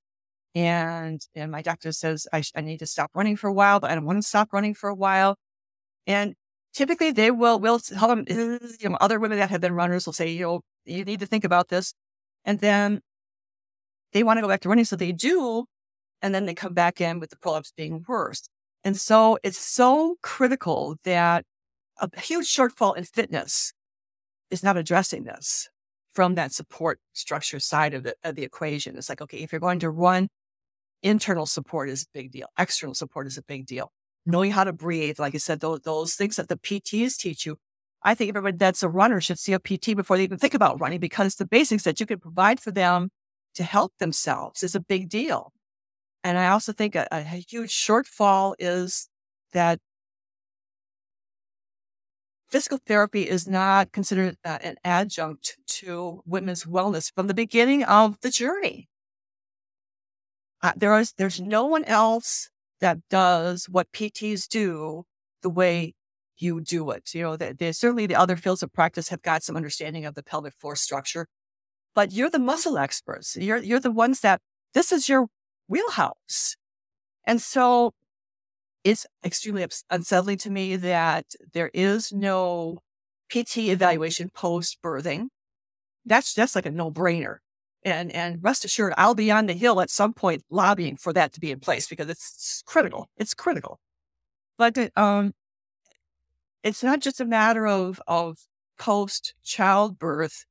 [0.55, 3.81] And, and my doctor says I, sh- I need to stop running for a while,
[3.81, 5.37] but I don't want to stop running for a while.
[6.07, 6.35] And
[6.73, 10.07] typically they will, will tell them, eh, you know, other women that have been runners
[10.07, 11.95] will say, you know, you need to think about this.
[12.45, 13.01] And then
[14.13, 14.85] they want to go back to running.
[14.85, 15.65] So they do.
[16.25, 18.49] And then they come back in with the prolapse being worse.
[18.83, 21.45] And so it's so critical that
[21.99, 23.75] a huge shortfall in fitness
[24.51, 25.69] is not addressing this
[26.15, 28.97] from that support structure side of the, of the equation.
[28.97, 30.29] It's like, okay, if you're going to run,
[31.03, 32.47] internal support is a big deal.
[32.59, 33.93] External support is a big deal.
[34.25, 37.59] Knowing how to breathe, like I said, those, those things that the PTs teach you
[38.05, 40.79] I think everybody that's a runner should see a PT before they even think about
[40.79, 43.09] running because the basics that you can provide for them
[43.55, 45.54] to help themselves is a big deal.
[46.25, 49.09] And I also think a, a huge shortfall is
[49.53, 49.79] that
[52.49, 58.19] physical therapy is not considered uh, an adjunct to women's wellness from the beginning of
[58.23, 58.89] the journey.
[60.63, 62.49] Uh, there is there's no one else
[62.81, 65.05] that does what PTs do
[65.43, 65.95] the way
[66.39, 67.11] you do it.
[67.13, 70.23] You know, there's certainly the other fields of practice have got some understanding of the
[70.23, 71.27] pelvic floor structure,
[71.95, 73.37] but you're the muscle experts.
[73.37, 74.41] You're, you're the ones that
[74.73, 75.27] this is your
[75.69, 76.57] wheelhouse.
[77.27, 77.93] And so
[78.85, 82.79] it's extremely unsettling to me that there is no
[83.31, 85.29] PT evaluation post birthing.
[86.05, 87.39] That's just like a no brainer.
[87.83, 91.33] And, and rest assured, I'll be on the hill at some point lobbying for that
[91.35, 93.09] to be in place because it's critical.
[93.17, 93.79] It's critical.
[94.57, 95.33] But um,
[96.63, 98.39] it's not just a matter of of
[98.79, 100.45] post childbirth.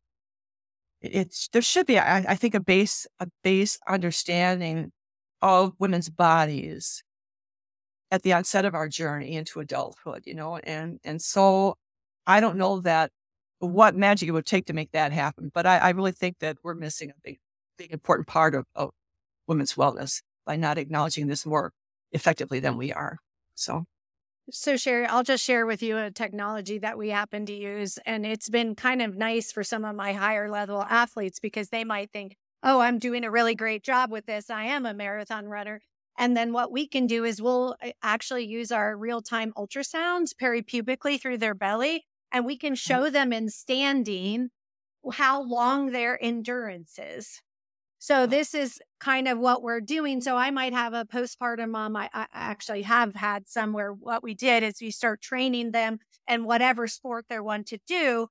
[1.02, 4.92] It's there should be, I, I think, a base a base understanding
[5.44, 7.04] of women's bodies
[8.10, 11.76] at the onset of our journey into adulthood, you know, and and so
[12.26, 13.12] I don't know that
[13.60, 16.58] what magic it would take to make that happen, but I, I really think that
[16.64, 17.40] we're missing a big,
[17.78, 18.92] big important part of, of
[19.48, 21.72] women's wellness by not acknowledging this more
[22.12, 23.18] effectively than we are.
[23.56, 23.86] So
[24.50, 27.98] so, Sherry, I'll just share with you a technology that we happen to use.
[28.06, 31.86] And it's been kind of nice for some of my higher level athletes because they
[31.86, 34.50] might think, oh, I'm doing a really great job with this.
[34.50, 35.82] I am a marathon runner.
[36.18, 40.32] And then what we can do is we'll uh, actually use our real time ultrasounds
[40.40, 42.94] peripubically through their belly, and we can mm-hmm.
[42.94, 44.50] show them in standing
[45.12, 47.42] how long their endurance is.
[48.00, 50.20] So this is kind of what we're doing.
[50.20, 51.96] So I might have a postpartum mom.
[51.96, 56.00] I, I actually have had some where what we did is we start training them
[56.28, 58.28] and whatever sport they want to do.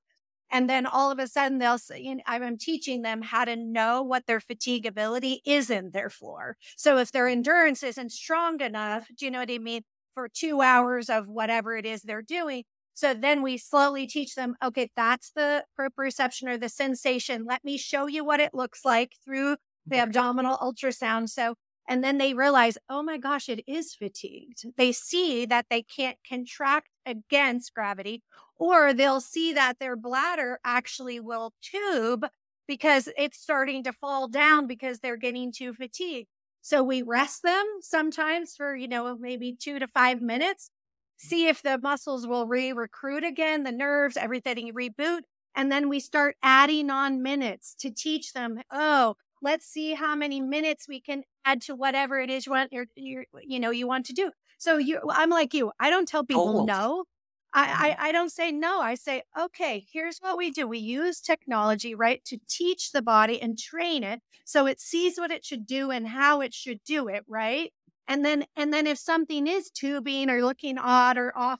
[0.53, 3.55] And then all of a sudden they'll say, you know, I'm teaching them how to
[3.55, 6.57] know what their fatigue ability is in their floor.
[6.77, 7.33] So if their mm.
[7.33, 9.81] endurance isn't strong enough, do you know what I mean?
[10.13, 14.55] For two hours of whatever it is they're doing, so then we slowly teach them,
[14.63, 17.45] okay, that's the proprioception or the sensation.
[17.47, 21.29] Let me show you what it looks like through the abdominal ultrasound.
[21.29, 21.55] So,
[21.89, 24.65] and then they realize, oh my gosh, it is fatigued.
[24.77, 28.21] They see that they can't contract against gravity,
[28.63, 32.25] or they'll see that their bladder actually will tube
[32.67, 36.27] because it's starting to fall down because they're getting too fatigued.
[36.61, 40.69] So we rest them sometimes for, you know, maybe two to five minutes
[41.17, 45.21] see if the muscles will re recruit again, the nerves, everything reboot.
[45.55, 50.41] And then we start adding on minutes to teach them, oh, let's see how many
[50.41, 54.05] minutes we can add to whatever it is you want, you're, you know, you want
[54.07, 54.31] to do.
[54.57, 55.71] So you, I'm like you.
[55.79, 56.65] I don't tell people oh.
[56.65, 57.05] no.
[57.53, 58.81] I, I, I don't say no.
[58.81, 60.67] I say, okay, here's what we do.
[60.67, 65.31] We use technology, right, to teach the body and train it so it sees what
[65.31, 67.71] it should do and how it should do it, right?
[68.07, 71.59] And then and then if something is tubing or looking odd or off,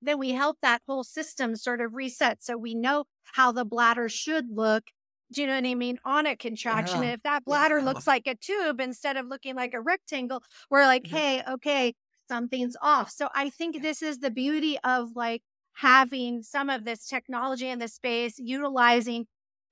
[0.00, 4.08] then we help that whole system sort of reset so we know how the bladder
[4.08, 4.84] should look.
[5.32, 5.98] Do you know what I mean?
[6.04, 7.02] On a contraction.
[7.02, 7.04] Yeah.
[7.04, 7.82] If that bladder Yeah.
[7.82, 11.22] looks like a tube instead of looking like a rectangle, we're like, Mhm.
[11.22, 11.94] hey, okay,
[12.32, 13.10] something's off.
[13.10, 15.42] So I think this is the beauty of like
[15.74, 19.26] having some of this technology in the space, utilizing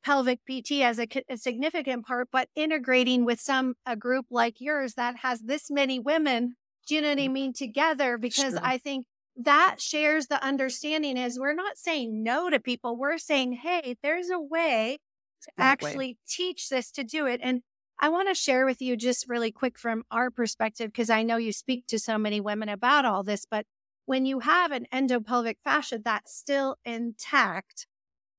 [0.05, 1.07] pelvic PT as a
[1.37, 6.57] significant part, but integrating with some a group like yours that has this many women.
[6.87, 7.33] Do you know what I mm.
[7.33, 7.53] mean?
[7.53, 8.61] Together, because Sure.
[8.63, 9.07] I think
[9.37, 12.97] that shares the understanding is we're not saying no to people.
[12.97, 14.99] We're saying, hey, there's a way
[15.43, 15.89] to That way.
[15.89, 17.41] actually teach this to do it.
[17.43, 17.63] And
[18.03, 21.37] I want to share with you just really quick from our perspective, because I know
[21.37, 23.67] you speak to so many women about all this, but
[24.07, 27.87] when you have an endopelvic fascia that's still intact,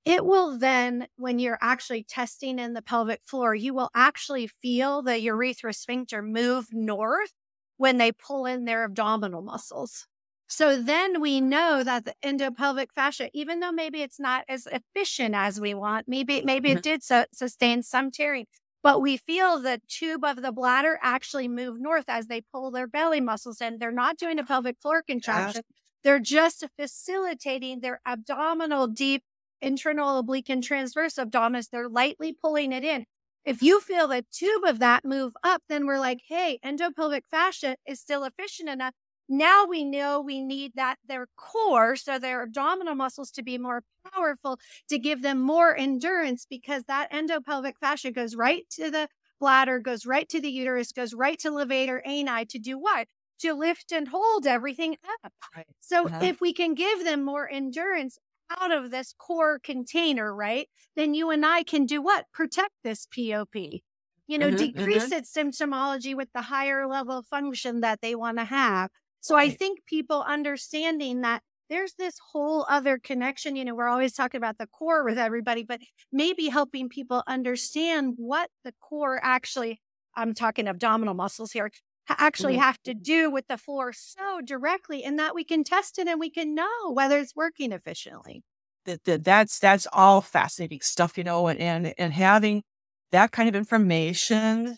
[0.04, 5.04] it will then, when you're actually testing in the pelvic floor, you will actually feel
[5.04, 7.34] the urethra sphincter move north
[7.78, 10.08] when they pull in their abdominal muscles.
[10.48, 15.36] So then we know that the endopelvic fascia, even though maybe it's not as efficient
[15.36, 16.82] as we want, maybe maybe it mm-hmm.
[16.82, 18.48] did su- sustain some tearing,
[18.84, 22.88] but we feel the tube of the bladder actually move north as they pull their
[22.88, 23.78] belly muscles in.
[23.78, 25.62] They're not doing a pelvic floor contraction.
[26.04, 29.24] They're just facilitating their abdominal deep
[29.62, 31.70] internal oblique and transverse abdominis.
[31.70, 33.06] They're lightly pulling it in.
[33.46, 37.76] If you feel the tube of that move up, then we're like, hey, endopelvic fascia
[37.88, 38.94] is still efficient enough.
[39.32, 43.84] Now we know we need that their core, so their abdominal muscles to be more
[44.14, 44.60] powerful
[44.90, 49.08] to give them more endurance because that endopelvic fascia goes right to the
[49.40, 53.08] bladder, goes right to the uterus, goes right to levator ani to do what?
[53.40, 55.34] To lift and hold everything up.
[55.56, 55.68] Right.
[55.80, 56.30] So Uh-huh.
[56.30, 58.18] if we can give them more endurance
[58.50, 60.70] out of this core container, right?
[60.96, 62.26] Then you and I can do what?
[62.34, 63.84] Protect this POP.
[64.28, 68.46] You know, Mhm, decrease its symptomology with the higher level function that they want to
[68.46, 68.92] have.
[69.22, 73.56] So I think people understanding that there's this whole other connection.
[73.56, 75.80] You know, we're always talking about the core with everybody, but
[76.12, 79.82] maybe helping people understand what the core actually,
[80.16, 81.72] I'm talking abdominal muscles here,
[82.10, 82.58] actually Mhm.
[82.58, 86.20] have to do with the floor so directly and that we can test it and
[86.20, 88.44] we can know whether it's working efficiently.
[88.86, 92.64] that, that that's that's all fascinating stuff, you know, and, and and having
[93.12, 94.78] that kind of information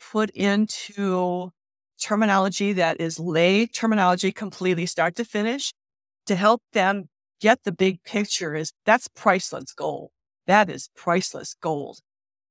[0.00, 1.52] put into
[2.00, 5.72] terminology that is lay terminology completely start to finish
[6.26, 7.08] to help them
[7.40, 10.10] get the big picture is that's priceless gold.
[10.46, 12.00] That is priceless gold.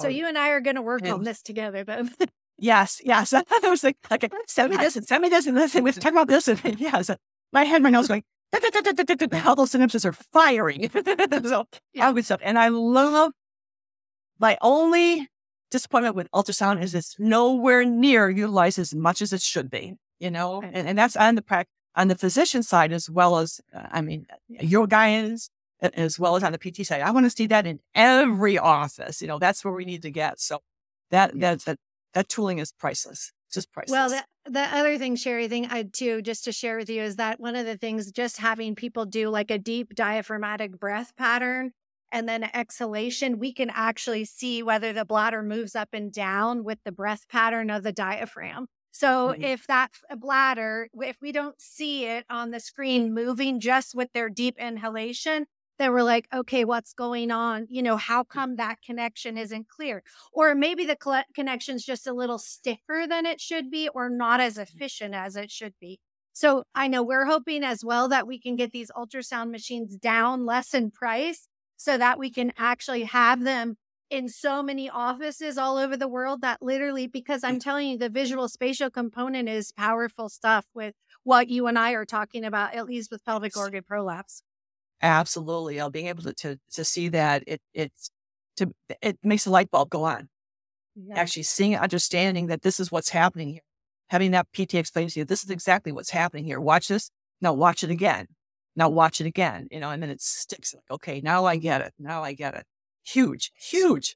[0.01, 2.13] So Oh, you and I are going to work on this together then.
[2.57, 3.33] Yes, yes.
[3.33, 5.91] I was like, like, send me this and send me this and this and we
[5.91, 7.09] talk about this and yes.
[7.51, 8.23] My head, my nose going,
[8.53, 10.89] all those synapses are firing.
[11.47, 12.07] so Yeah.
[12.07, 12.41] all good stuff.
[12.43, 13.31] And I love
[14.39, 15.27] my only
[15.69, 20.31] disappointment with ultrasound is it's nowhere near utilized as much as it should be, you
[20.31, 20.71] know, Right.
[20.73, 24.01] and, and that's on the prac on the physician side as well as, uh, I
[24.01, 25.49] mean, your guys
[25.81, 27.01] as well as on the PT side.
[27.01, 29.21] I want to see that in every office.
[29.21, 30.39] You know, that's where we need to get.
[30.39, 30.59] So
[31.09, 31.77] that, that, that,
[32.13, 33.31] that tooling is priceless.
[33.51, 33.91] Just priceless.
[33.91, 37.15] Well, the, the other thing, Sherry, thing I too, just to share with you, is
[37.15, 41.71] that one of the things, just having people do like a deep diaphragmatic breath pattern
[42.11, 46.79] and then exhalation, we can actually see whether the bladder moves up and down with
[46.83, 48.67] the breath pattern of the diaphragm.
[48.91, 49.39] So Mhm.
[49.39, 54.29] if that bladder, if we don't see it on the screen moving just with their
[54.29, 55.45] deep inhalation,
[55.77, 57.65] then we're like, okay, what's going on?
[57.69, 60.03] You know, how come that connection isn't clear?
[60.33, 64.41] Or maybe the colle- connection's just a little stiffer than it should be or not
[64.41, 65.99] as efficient as it should be.
[66.33, 70.45] So I know we're hoping as well that we can get these ultrasound machines down
[70.45, 71.47] less in price
[71.79, 73.77] so that we can actually have them
[74.09, 77.63] in so many offices all over the world that literally, because I'm mm.
[77.63, 82.05] telling you, the visual spatial component is powerful stuff with what you and I are
[82.05, 84.43] talking about, at least with pelvic organ prolapse.
[85.01, 85.77] Absolutely.
[85.77, 88.11] Know, being able to, to, to see that it, it's,
[88.57, 90.27] to, it makes the light bulb go on.
[91.15, 93.61] Actually seeing, understanding that this is what's happening here.
[94.09, 95.53] Having that PT explain to you, this is mm.
[95.53, 96.59] exactly what's happening here.
[96.59, 97.09] Watch this.
[97.39, 98.27] Now watch it again.
[98.75, 99.67] Now watch it again.
[99.71, 100.73] You know, and then it sticks.
[100.73, 101.93] Like, okay, now I get it.
[101.99, 102.65] Now I get it.
[103.03, 104.15] Huge, huge.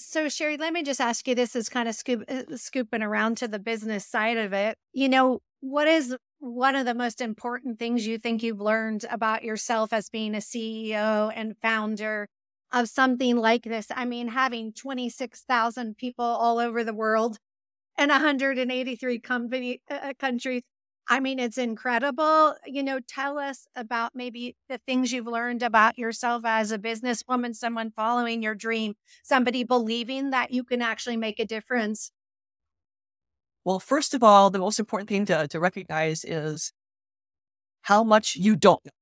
[0.00, 3.36] So, Sherry, let me just ask you this is kind of scoop, uh, scooping around
[3.38, 4.78] to the business side of it.
[4.92, 9.42] You know, what is one of the most important things you think you've learned about
[9.42, 12.28] yourself as being a CEO and founder
[12.72, 13.88] of something like this?
[13.90, 17.38] I mean, having 26,000 people all over the world
[17.96, 20.62] and 183 company, uh, countries.
[21.10, 22.54] I mean, it's incredible.
[22.66, 27.54] You know, tell us about maybe the things you've learned about yourself as a businesswoman,
[27.54, 32.10] someone following your dream, somebody believing that you can actually make a difference.
[33.64, 36.72] Well, first of all, the most important thing to, to recognize is
[37.82, 38.92] how much you don't know.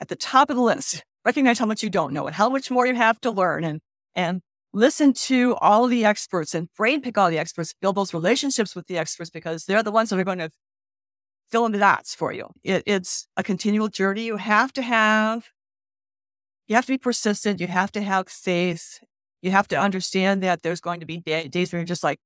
[0.00, 2.70] At the top of the list, recognize how much you don't know and how much
[2.70, 3.80] more you have to learn and,
[4.14, 4.40] and
[4.72, 8.88] listen to all the experts and brain pick all the experts, build those relationships with
[8.88, 10.50] the experts because they're the ones that are going to
[11.50, 12.50] fill in the dots for you.
[12.62, 14.24] It, it's a continual journey.
[14.24, 15.48] You have to have,
[16.66, 17.60] you have to be persistent.
[17.60, 19.00] You have to have faith.
[19.42, 22.20] You have to understand that there's going to be day, days where you're just like,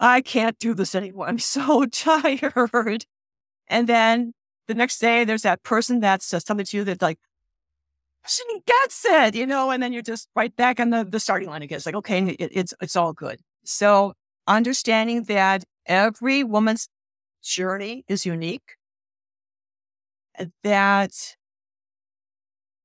[0.00, 1.28] I can't do this anymore.
[1.28, 3.04] I'm so tired.
[3.68, 4.32] And then
[4.66, 7.18] the next day, there's that person that says something to you that's like,
[8.26, 11.48] she gets it, you know, and then you're just right back on the, the starting
[11.48, 11.76] line again.
[11.76, 13.40] It's like, okay, it, it's, it's all good.
[13.64, 14.12] So
[14.46, 16.88] understanding that every woman's
[17.42, 18.76] journey is unique,
[20.38, 21.36] eh, that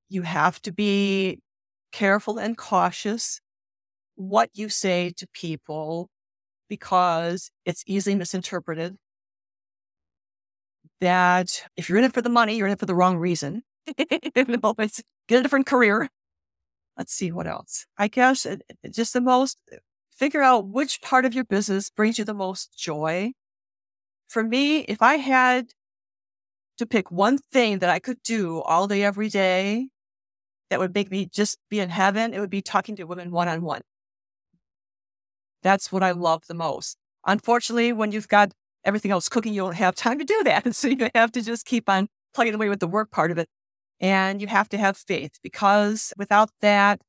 [0.10, 1.40] you have to be
[1.92, 3.42] careful and cautious
[4.16, 6.10] what you say to people
[6.70, 8.98] because it's easily misinterpreted.
[11.02, 13.64] That if you're in it for the money, you're in it for the wrong reason.
[13.98, 16.10] Get a different career.
[16.98, 17.86] Let's see what else.
[17.98, 19.58] I guess it, it just the most
[20.16, 23.34] figure out which part of your business brings you the most joy
[24.28, 25.74] for me, if I had
[26.78, 29.90] to pick one thing that I could do all day, every day,
[30.70, 33.48] that would make me just be in heaven, it would be talking to women one
[33.48, 33.82] on one.
[35.64, 36.98] That's what I love the most.
[37.26, 38.52] Unfortunately, when you've got
[38.84, 40.66] everything else cooking, you don't have time to do that.
[40.76, 43.48] So you have to just keep on plugging away with the work part of it.
[44.00, 47.02] And you have to have faith because without that,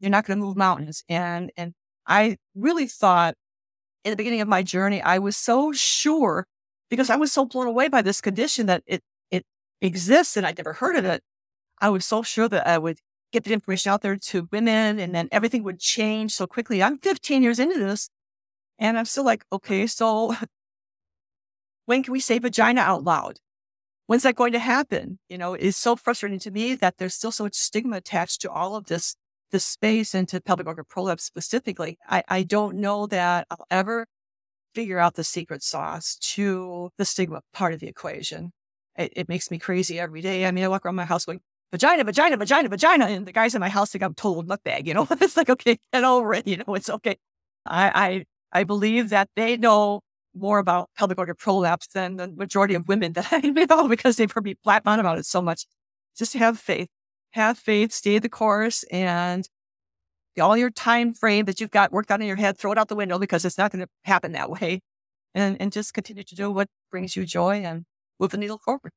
[0.00, 1.04] you're not going to move mountains.
[1.08, 1.72] And, and
[2.06, 3.34] I really thought
[4.04, 6.46] in the beginning of my journey, I was so sure
[6.90, 9.44] because I was so blown away by this condition that it it
[9.80, 11.22] exists and I'd never heard of it.
[11.80, 12.98] I was so sure that I would
[13.32, 16.82] get the information out there to women and then everything would change so quickly.
[16.82, 18.08] I'm 15 years into this
[18.78, 20.34] and I'm still like, okay, so
[21.86, 23.38] when can we say vagina out loud?
[24.06, 25.18] When's that going to happen?
[25.28, 28.50] You know, it's so frustrating to me that there's still so much stigma attached to
[28.50, 29.16] all of this
[29.52, 34.06] the space into pelvic organ prolapse specifically, I, I don't know that I'll ever
[34.74, 38.52] figure out the secret sauce to the stigma part of the equation.
[38.96, 40.46] It, it, makes me crazy every day.
[40.46, 41.40] I mean, I walk around my house going,
[41.70, 43.06] vagina, vagina, vagina, vagina.
[43.06, 45.06] And the guys in my house think I'm total nutbag, you know?
[45.10, 46.46] it's like, okay, get over it.
[46.46, 47.16] You know, it's okay.
[47.66, 50.00] I, I, I believe that they know
[50.34, 54.32] more about pelvic organ prolapse than the majority of women that I know because they've
[54.32, 55.66] heard me flat on about it so much.
[56.16, 56.88] Just have faith
[57.32, 59.48] have faith, stay the course, and
[60.40, 62.88] all your time frame that you've got worked out in your head, throw it out
[62.88, 64.80] the window because it's not going to happen that way.
[65.34, 67.84] And, and just continue to do what brings you joy and
[68.20, 68.92] move the needle forward.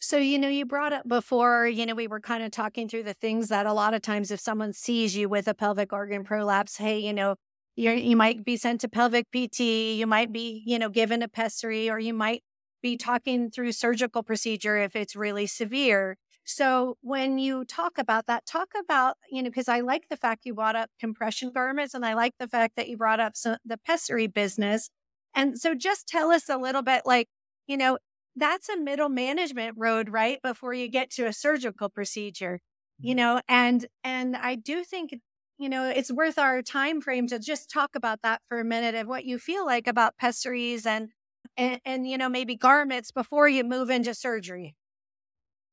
[0.00, 3.04] So, you know, you brought up before, you know, we were kind of talking through
[3.04, 6.24] the things that a lot of times if someone sees you with a pelvic organ
[6.24, 7.36] prolapse, hey, you know,
[7.76, 11.28] you you might be sent to pelvic PT, you might be, you know, given a
[11.28, 12.42] pessary, or you might
[12.82, 16.16] be talking through surgical procedure if it's really severe.
[16.44, 20.44] So when you talk about that, talk about, you know, because I like the fact
[20.44, 23.56] you brought up compression garments and I like the fact that you brought up some,
[23.64, 24.90] the pessary business.
[25.34, 27.28] And so just tell us a little bit like,
[27.66, 27.98] you know,
[28.36, 30.38] that's a middle management road, right?
[30.42, 32.60] Before you get to a surgical procedure,
[32.98, 33.16] you mm-hmm.
[33.16, 35.14] know, and, and I do think,
[35.58, 38.94] you know, it's worth our time frame to just talk about that for a minute
[38.94, 41.08] of what you feel like about pessaries and,
[41.56, 44.74] and, and you know, maybe garments before you move into surgery.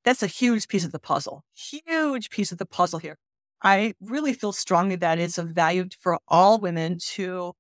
[0.03, 1.43] That's a huge piece of the puzzle.
[1.53, 3.17] Huge piece of the puzzle here.
[3.61, 7.53] I really feel strongly that it's of value for all women to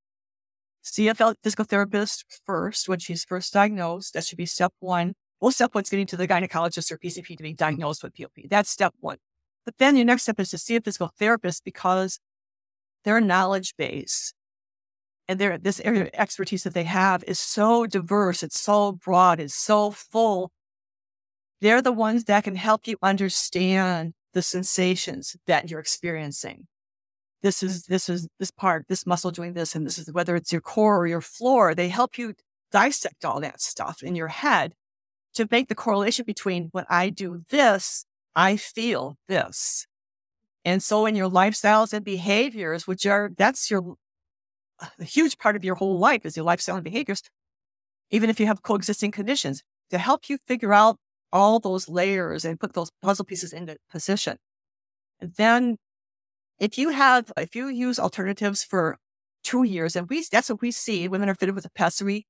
[0.81, 4.15] see a physical therapist first when she's first diagnosed.
[4.15, 5.13] That should be step one.
[5.39, 8.49] Well, step one is getting to the gynecologist or PCP to be diagnosed with POP.
[8.49, 9.17] That's step one.
[9.63, 12.19] But then your next step is to see a physical therapist because
[13.03, 14.33] their knowledge base
[15.27, 19.39] and their this area of expertise that they have is so diverse, it's so broad,
[19.39, 20.51] it's so full
[21.61, 26.67] they're the ones that can help you understand the sensations that you're experiencing.
[27.41, 30.51] This is, this is this part, this muscle doing this, and this is whether it's
[30.51, 31.73] your core or your floor.
[31.73, 32.33] They help you
[32.71, 34.73] dissect all that stuff in your head
[35.33, 38.05] to make the correlation between when I do this,
[38.35, 39.87] I feel this.
[40.63, 43.95] And so in your lifestyles and behaviors, which are, that's your,
[44.99, 47.21] a huge part of your whole life is your lifestyle and behaviors.
[48.11, 50.97] Even if you have coexisting conditions to help you figure out
[51.31, 54.37] all those layers and put those puzzle pieces into position.
[55.19, 55.77] And then
[56.59, 58.97] if you have, if you use alternatives for
[59.43, 62.25] two years, and we, that's what we see, women are fitted with a pessary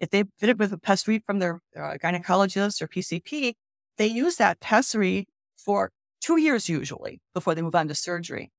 [0.00, 3.52] if they've been with a pessary from their uh, gynecologist or PCP,
[3.98, 5.90] they use that pessary for
[6.22, 8.50] two years usually before they move on to surgery.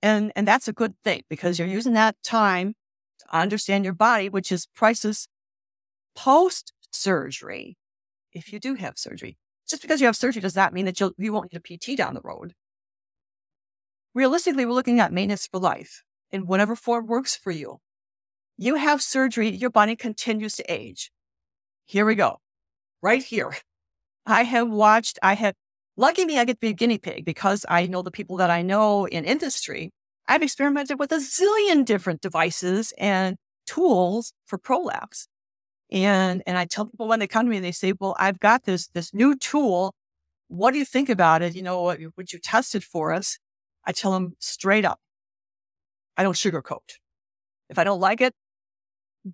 [0.00, 2.74] And, and that's a good thing because you're using that time
[3.18, 5.26] to understand your body, which is priceless
[6.14, 7.76] post surgery.
[8.38, 9.36] If you do have surgery,
[9.68, 11.96] just because you have surgery does that mean that you'll, you won't need a PT
[11.96, 12.54] down the road.
[14.14, 17.78] Realistically, we're looking at maintenance for life in whatever form works for you.
[18.56, 21.10] You have surgery, your body continues to age.
[21.84, 22.36] Here we go.
[23.02, 23.56] Right here.
[24.26, 25.54] I have watched, I have,
[25.96, 28.50] lucky me, I get to be a guinea pig because I know the people that
[28.50, 29.90] I know in industry.
[30.28, 33.36] I've experimented with a zillion different devices and
[33.66, 35.26] tools for prolapse.
[35.90, 38.38] And, and I tell people when they come to me, and they say, well, I've
[38.38, 39.94] got this, this new tool.
[40.48, 41.54] What do you think about it?
[41.54, 43.38] You know, would you test it for us?
[43.84, 44.98] I tell them straight up.
[46.16, 46.98] I don't sugarcoat.
[47.70, 48.34] If I don't like it,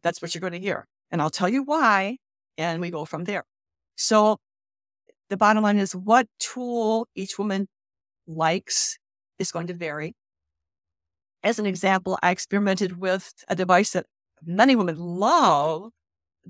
[0.03, 0.87] that's what you're going to hear.
[1.11, 2.19] And I'll tell you why,
[2.59, 3.45] and we go from there.
[3.97, 4.39] So
[5.31, 7.69] the bottom line is what tool each woman
[8.27, 8.99] likes
[9.39, 10.15] is going to vary.
[11.43, 14.07] As an example, I experimented with a device that
[14.45, 15.91] many women love.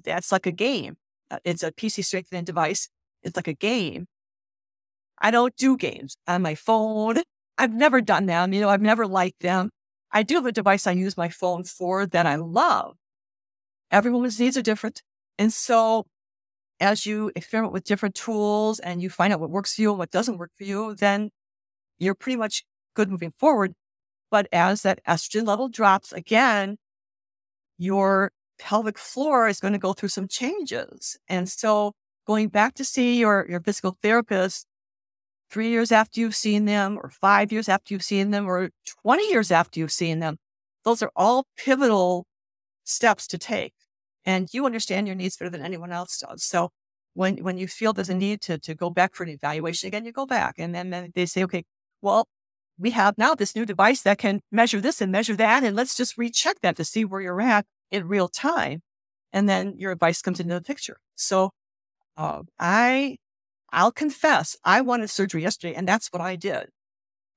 [0.03, 0.97] That's like a game.
[1.31, 2.89] Uh, it's a PC strengthening device.
[3.23, 4.07] It's like a game.
[5.19, 7.17] I don't do games on my phone.
[7.59, 8.53] I've never done them.
[8.53, 9.71] You know, I've never liked them.
[10.11, 12.97] I do have a device I use my phone for that I love.
[13.91, 15.03] Everyone's needs are different.
[15.39, 16.07] And so
[16.81, 19.99] as you experiment with different tools and you find out what works for you and
[19.99, 21.31] what doesn't work for you, then
[21.99, 22.65] you're pretty much
[22.95, 23.75] good moving forward.
[24.31, 26.77] But as that estrogen level drops again,
[27.79, 31.19] your pelvic floor is going to go through some changes.
[31.29, 31.93] And so
[32.27, 34.67] going back to see your, your physical therapist
[35.51, 38.71] three years after you've seen them, or five years after you've seen them, or
[39.03, 40.39] 20 years after you've seen them,
[40.85, 42.27] those are all pivotal
[42.85, 43.75] steps to take.
[44.25, 46.43] And you understand your needs better than anyone else does.
[46.43, 46.71] So
[47.13, 50.05] when, when you feel there's a need to, to go back for an evaluation again,
[50.05, 50.55] you go back.
[50.59, 51.65] And then, then they say, okay,
[52.01, 52.27] well,
[52.79, 55.63] we have now this new device that can measure this and measure that.
[55.63, 58.81] And let's just recheck that to see where you're at in real time.
[59.33, 60.99] And then your advice comes into the picture.
[61.17, 61.51] So
[62.17, 63.17] uh, I,
[63.73, 66.69] I'll confess, I wanted surgery yesterday, and that's what I did.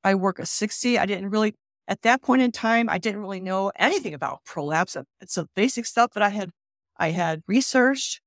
[0.03, 0.99] I work a 60.
[0.99, 1.55] I didn't really
[1.87, 4.97] at that point in time, I didn't really know anything about prolapse.
[5.21, 6.51] It's some basic stuff that I had,
[6.97, 8.19] I had researched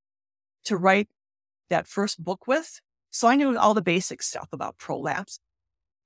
[0.65, 1.09] to write
[1.69, 2.81] that first book with.
[3.11, 5.41] So I knew all the basic stuff about prolapse,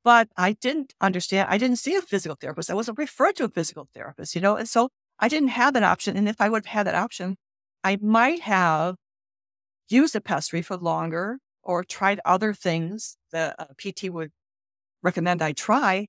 [0.02, 1.48] but I didn't understand.
[1.50, 2.70] I didn't see a physical therapist.
[2.70, 5.82] I wasn't referred to a physical therapist, you know, and so I didn't have that
[5.82, 6.16] option.
[6.16, 7.36] And if I would have had that option,
[7.82, 8.96] I might have
[9.88, 14.30] used a pessary for longer or tried other things that a PT would
[15.02, 16.08] recommend I try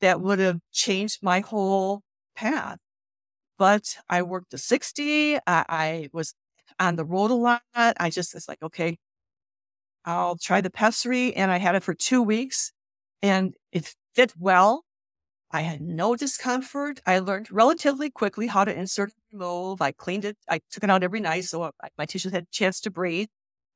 [0.00, 2.02] that would have changed my whole
[2.36, 2.78] path.
[3.58, 5.36] But I worked to 60.
[5.36, 6.34] I, I was
[6.80, 7.62] on the road a lot.
[7.74, 8.98] I just was like, okay,
[10.04, 11.34] I'll try the pessary.
[11.34, 12.72] And I had it for two weeks
[13.22, 14.85] and it fit well.
[15.50, 17.00] I had no discomfort.
[17.06, 19.80] I learned relatively quickly how to insert and remove.
[19.80, 20.36] I cleaned it.
[20.48, 23.28] I took it out every night so uh, my tissues had a chance to breathe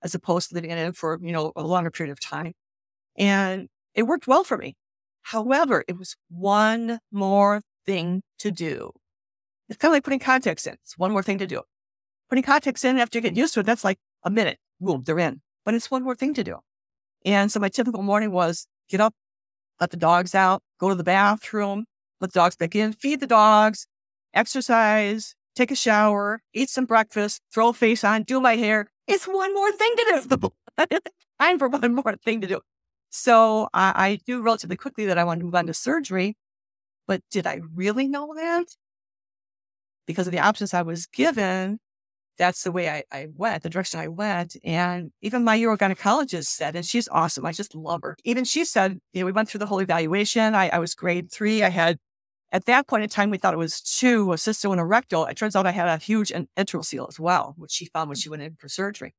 [0.03, 2.53] as opposed to leaving it for, you know, a longer period of time.
[3.17, 4.75] And it worked well for me.
[5.23, 8.93] However, it was one more thing to do.
[9.69, 10.75] It's kind of like putting contacts in.
[10.75, 11.63] It's one more thing to do.
[12.29, 14.59] Putting contacts in after you get used to it, that's like a minute.
[14.81, 15.41] Boom, they're in.
[15.65, 16.57] But it's one more thing to do.
[17.25, 19.15] And so my typical morning was get up,
[19.81, 21.87] let the dogs out, go to the bathroom,
[22.21, 23.87] let the dogs back in, feed the dogs,
[24.35, 28.89] exercise, take a shower, eat some breakfast, throw a face on, do my hair.
[29.07, 30.99] It's one more thing to do.
[31.41, 32.61] Time for one more thing to do.
[33.11, 36.37] So I, I knew relatively quickly that I wanted to move on to surgery.
[37.07, 38.67] But did I really know that?
[40.07, 41.81] Because of the options I was given,
[42.41, 44.57] that's the way I, I went, the direction I went.
[44.65, 47.45] And even my urogynecologist said, and she's awesome.
[47.45, 48.17] I just love her.
[48.25, 50.55] Even she said, you know, we went through the whole evaluation.
[50.55, 51.63] I, I was grade three.
[51.63, 51.99] I had,
[52.51, 55.27] at that point in time, we thought it was two, a cysto and a rectal.
[55.27, 58.31] It turns out I had a huge enterocele as well, which she found when she
[58.31, 59.15] went in for surgery.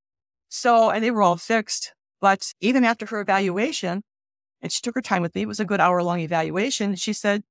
[0.49, 1.93] So, and they were all fixed.
[2.21, 4.01] But even after her evaluation,
[4.63, 6.95] and she took her time with me, it was a good hour long evaluation.
[6.95, 7.43] She said,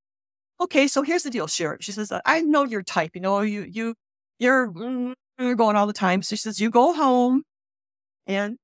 [0.59, 1.79] okay, so here's the deal, Sharon.
[1.79, 3.95] She says, I know your type, you know, you, you,
[4.37, 6.21] you're, mm, mm, you're going all the time.
[6.21, 7.43] So she says, you go home
[8.27, 8.57] and,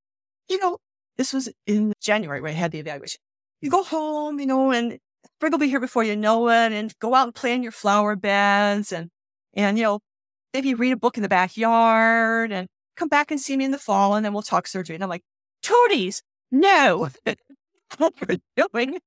[0.50, 0.78] you know,
[1.18, 3.20] this was in January where I had the evaluation.
[3.62, 5.00] You go home, you know, and
[5.38, 7.72] spring will be here before you know it and go out and play in your
[7.72, 9.10] flower beds and,
[9.54, 10.00] and, you know,
[10.54, 13.78] maybe read a book in the backyard and come back and see me in the
[13.78, 14.96] fall and then we'll talk surgery.
[14.96, 15.24] And I'm like,
[15.64, 16.22] Toadies,
[16.52, 17.10] no.
[17.98, 19.00] what we're doing.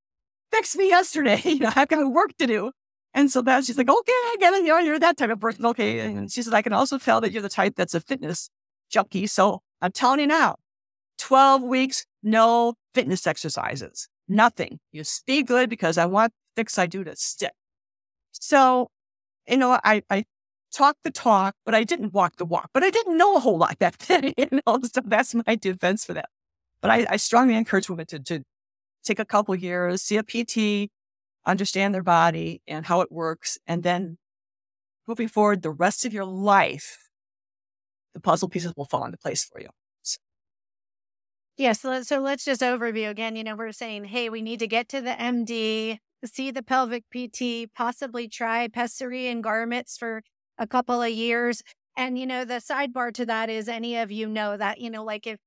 [0.50, 1.40] Fix me yesterday.
[1.44, 2.72] You know, I've got work to do.
[3.12, 4.64] And so that she's like, okay, I get it.
[4.64, 5.66] You're, you're that type of person.
[5.66, 6.00] Okay.
[6.00, 8.50] And she said, I can also tell that you're the type that's a fitness
[8.88, 9.26] junkie.
[9.26, 10.56] So I'm telling you now,
[11.18, 14.78] 12 weeks, no fitness exercises, nothing.
[14.92, 17.52] You speak good because I want things I do to stick.
[18.32, 18.88] So,
[19.48, 20.24] you know, I, I
[20.72, 23.58] talked the talk, but I didn't walk the walk, but I didn't know a whole
[23.58, 24.32] lot back then.
[24.36, 26.28] You know, so that's my defense for that.
[26.80, 28.42] But I, I strongly encourage women to, to
[29.04, 30.90] take a couple years, see a PT,
[31.46, 33.58] understand their body and how it works.
[33.66, 34.18] And then
[35.06, 37.10] moving forward, the rest of your life,
[38.14, 39.68] the puzzle pieces will fall into place for you.
[40.02, 40.18] Yes.
[41.56, 41.72] Yeah.
[41.72, 43.36] So, so let's just overview again.
[43.36, 47.04] You know, we're saying, hey, we need to get to the MD, see the pelvic
[47.10, 50.22] PT, possibly try pessary and garments for
[50.58, 51.62] a couple of years.
[51.96, 55.04] And, you know, the sidebar to that is any of you know that, you know,
[55.04, 55.38] like if,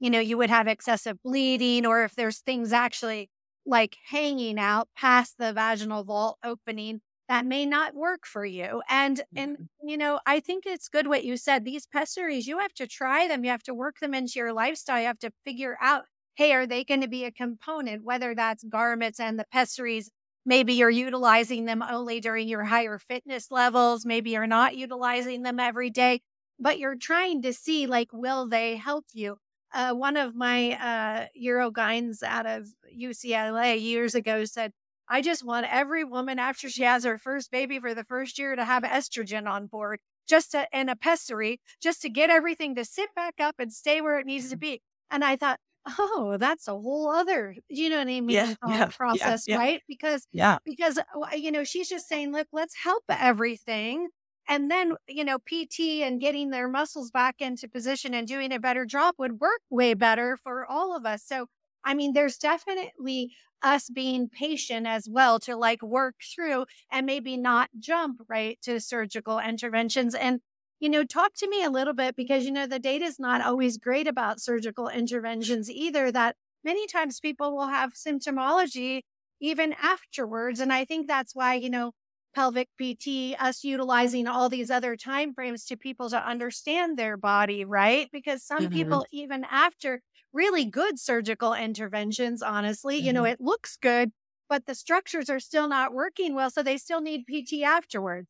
[0.00, 3.28] you know, you would have excessive bleeding or if there's things actually
[3.70, 9.22] like hanging out past the vaginal vault opening that may not work for you and
[9.36, 9.88] and mm-hmm.
[9.88, 13.28] you know i think it's good what you said these pessaries you have to try
[13.28, 16.04] them you have to work them into your lifestyle you have to figure out
[16.34, 20.10] hey are they going to be a component whether that's garments and the pessaries
[20.44, 25.60] maybe you're utilizing them only during your higher fitness levels maybe you're not utilizing them
[25.60, 26.20] every day
[26.58, 29.38] but you're trying to see like will they help you
[29.72, 34.72] uh, one of my uh, Urogynes out of UCLA years ago said,
[35.08, 38.54] I just want every woman after she has her first baby for the first year
[38.54, 39.98] to have estrogen on board,
[40.28, 44.00] just to, and a pessary, just to get everything to sit back up and stay
[44.00, 44.60] where it needs to mm-hmm.
[44.60, 44.82] be.
[45.10, 45.58] And I thought,
[45.98, 49.56] oh, that's a whole other, you know what I mean, yeah, uh, yeah, process, yeah,
[49.56, 49.82] right?
[49.88, 50.98] Because, yeah, because
[51.34, 54.08] you know, she's just saying, look, let's help everything
[54.50, 58.60] and then, you know, PT and getting their muscles back into position and doing a
[58.60, 61.24] better job would work way better for all of us.
[61.24, 61.46] So,
[61.84, 63.32] I mean, there's definitely
[63.62, 68.80] us being patient as well to like work through and maybe not jump right to
[68.80, 70.14] surgical interventions.
[70.16, 70.40] And,
[70.80, 73.42] you know, talk to me a little bit because, you know, the data is not
[73.42, 79.02] always great about surgical interventions either, that many times people will have symptomology
[79.40, 80.60] even afterwards.
[80.60, 81.92] And I think that's why, you know,
[82.34, 87.64] pelvic PT, us utilizing all these other time frames to people to understand their body,
[87.64, 88.08] right?
[88.12, 88.72] Because some mm-hmm.
[88.72, 90.00] people, even after
[90.32, 93.06] really good surgical interventions, honestly, mm-hmm.
[93.06, 93.32] you know, mm-hmm.
[93.32, 94.12] it looks good,
[94.48, 96.50] but the structures are still not working well.
[96.50, 98.28] So they still need PT afterwards.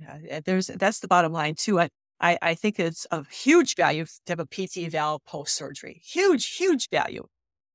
[0.00, 1.80] Yeah, there's that's the bottom line too.
[1.80, 1.88] I,
[2.20, 6.00] I, I think it's of huge value to have a PT valve post surgery.
[6.04, 7.26] Huge, huge value.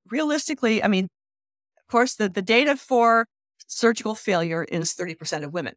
[0.09, 3.25] Realistically, I mean, of course, the, the data for
[3.69, 5.75] surgical failure is 30% of women.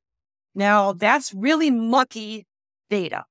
[0.55, 2.47] Now, that's really mucky
[2.91, 3.25] data,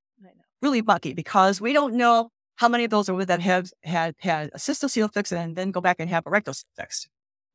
[0.62, 4.14] really mucky because we don't know how many of those are women that have had,
[4.18, 7.08] had a cystocele fixed and then go back and have a rectocele fixed.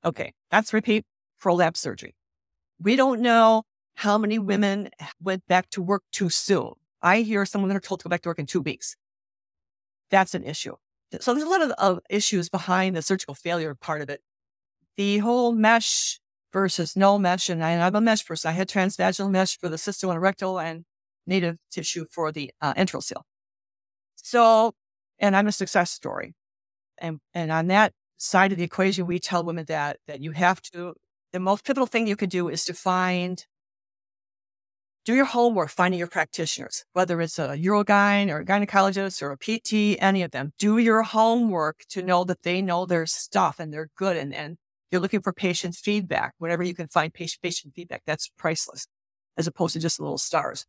[0.06, 1.06] Okay, that's repeat
[1.40, 2.14] prolapse surgery.
[2.80, 3.64] We don't know
[3.96, 4.90] how many women
[5.22, 6.74] went back to work too soon.
[7.02, 8.96] I hear some women are told to go back to work in two weeks.
[10.12, 10.76] That's an issue.
[11.20, 14.22] So there's a lot of, of issues behind the surgical failure part of it.
[14.98, 16.20] The whole mesh
[16.54, 17.50] versus no mesh.
[17.50, 18.50] And I, am a mesh person.
[18.50, 20.86] I had transvaginal mesh for the cysto and rectal and
[21.26, 23.24] native tissue for the uh, enterocele.
[24.16, 24.74] So,
[25.20, 26.34] and I'm a success story.
[26.98, 30.62] And, and on that side of the equation, we tell women that, that you have
[30.74, 30.94] to,
[31.34, 33.46] the most pivotal thing you could do is to find,
[35.06, 39.38] do your homework finding your practitioners, whether it's a urogyn or a gynecologist or a
[39.38, 40.54] PT, any of them.
[40.58, 44.58] Do your homework to know that they know their stuff and they're good and, and
[44.92, 48.88] you're looking for patient feedback, whenever you can find patient, patient feedback, that's priceless
[49.38, 50.66] as opposed to just little stars.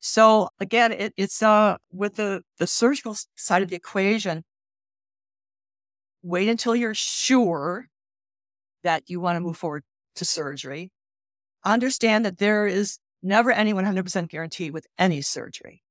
[0.00, 4.44] So again, it, it's uh, with the, the surgical side of the equation,
[6.22, 7.86] wait until you're sure
[8.82, 9.82] that you want to move forward
[10.16, 10.90] to surgery.
[11.64, 15.82] Understand that there is never any 100% guarantee with any surgery.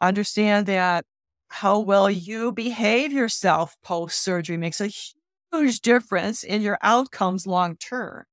[0.00, 1.04] Understand that
[1.48, 4.90] how well you behave yourself post surgery makes a
[5.52, 8.24] huge difference in your outcomes long term.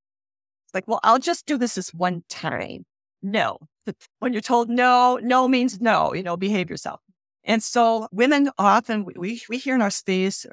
[0.66, 2.86] It's like, well, I'll just do this this one time.
[3.22, 3.60] No.
[4.20, 7.00] When you're told no, no means no, you know, behave yourself.
[7.46, 10.46] And so women often, we, we hear in our space,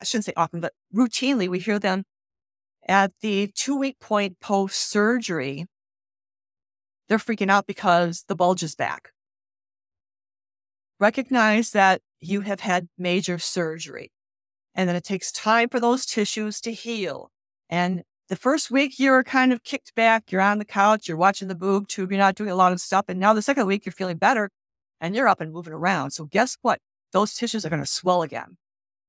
[0.00, 2.02] I shouldn't say often, but routinely, we hear them
[2.88, 5.66] at the two week point post surgery.
[7.08, 9.10] They're freaking out because the bulge is back.
[10.98, 14.10] Recognize that you have had major surgery.
[14.74, 17.30] And then it takes time for those tissues to heal.
[17.68, 21.48] And the first week you're kind of kicked back, you're on the couch, you're watching
[21.48, 23.06] the boob tube, you're not doing a lot of stuff.
[23.08, 24.50] And now the second week you're feeling better
[25.00, 26.12] and you're up and moving around.
[26.12, 26.78] So guess what?
[27.12, 28.56] Those tissues are going to swell again.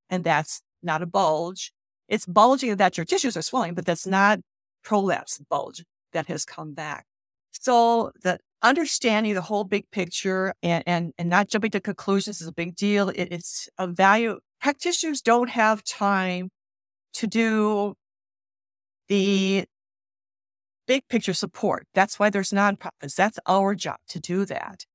[0.10, 1.72] And that's not a bulge.
[2.08, 4.40] It's bulging that your tissues are swelling, but that's not
[4.84, 5.84] prolapse bulge.
[6.14, 7.06] that has come back.
[7.52, 12.48] So the understanding the whole big picture and, and, and not jumping to conclusions is
[12.48, 13.10] a big deal.
[13.10, 14.40] It, it's a value.
[14.62, 16.50] Practitioners don't have time
[17.14, 17.96] to do
[19.08, 19.66] the
[20.88, 21.88] big picture support.
[21.94, 23.16] That's why there's nonprofits.
[23.16, 24.86] That's our job to do that.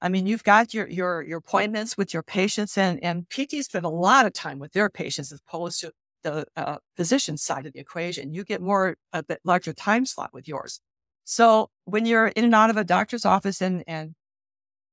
[0.00, 3.84] I mean, you've got your your your appointments with your patients, and and PTs spend
[3.86, 7.72] a lot of time with their patients as opposed to the uh, physician side of
[7.72, 8.34] the equation.
[8.34, 10.80] You get more a bit larger time slot with yours.
[11.24, 14.14] So when you're in and out of a doctor's office, and and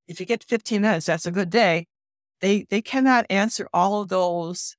[0.08, 1.88] if you get 15 minutes, that's a good day.
[2.42, 4.76] They they cannot answer all of those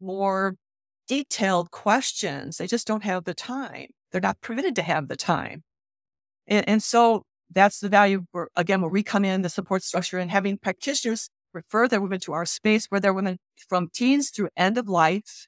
[0.00, 0.56] more
[1.06, 2.56] detailed questions.
[2.56, 3.88] They just don't have the time.
[4.10, 5.62] They're not permitted to have the time.
[6.46, 10.18] And, and so that's the value where, again, where we come in, the support structure
[10.18, 14.48] and having practitioners refer their women to our space where they're women from teens through
[14.56, 15.46] end of life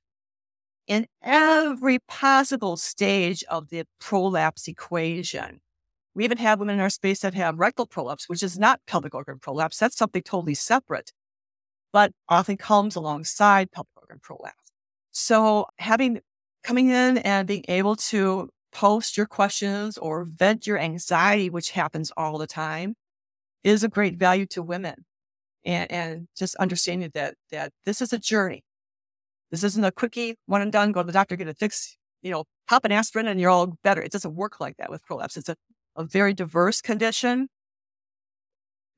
[0.86, 5.60] in every possible stage of the prolapse equation.
[6.14, 9.14] We even have women in our space that have rectal prolapse, which is not pelvic
[9.14, 9.78] organ prolapse.
[9.78, 11.12] That's something totally separate,
[11.92, 14.70] but often comes alongside pelvic organ prolapse.
[15.10, 16.20] So having
[16.64, 22.10] coming in and being able to post your questions or vent your anxiety, which happens
[22.16, 22.94] all the time,
[23.64, 25.04] is a great value to women.
[25.64, 28.64] And, and just understanding that that this is a journey.
[29.52, 32.30] This isn't a quickie, one and done, go to the doctor, get it fixed, you
[32.30, 34.00] know, pop an aspirin and you're all better.
[34.02, 35.36] It doesn't work like that with prolapse.
[35.36, 35.56] It's a,
[35.94, 37.48] a very diverse condition.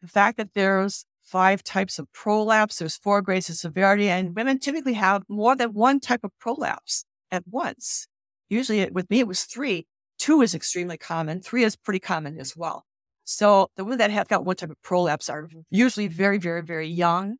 [0.00, 4.58] The fact that there's five types of prolapse, there's four grades of severity, and women
[4.58, 8.06] typically have more than one type of prolapse at once.
[8.48, 9.86] Usually it, with me, it was three.
[10.18, 11.40] Two is extremely common.
[11.40, 12.84] Three is pretty common as well.
[13.24, 16.88] So the women that have got one type of prolapse are usually very, very, very
[16.88, 17.36] young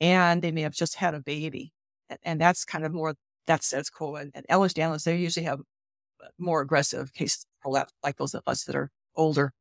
[0.00, 1.72] and they may have just had a baby.
[2.08, 3.14] And, and that's kind of more,
[3.46, 4.16] that's, that's cool.
[4.16, 5.60] And, and Ehlers-Danlos, they usually have
[6.38, 9.52] more aggressive cases of prolapse like those of us that are older.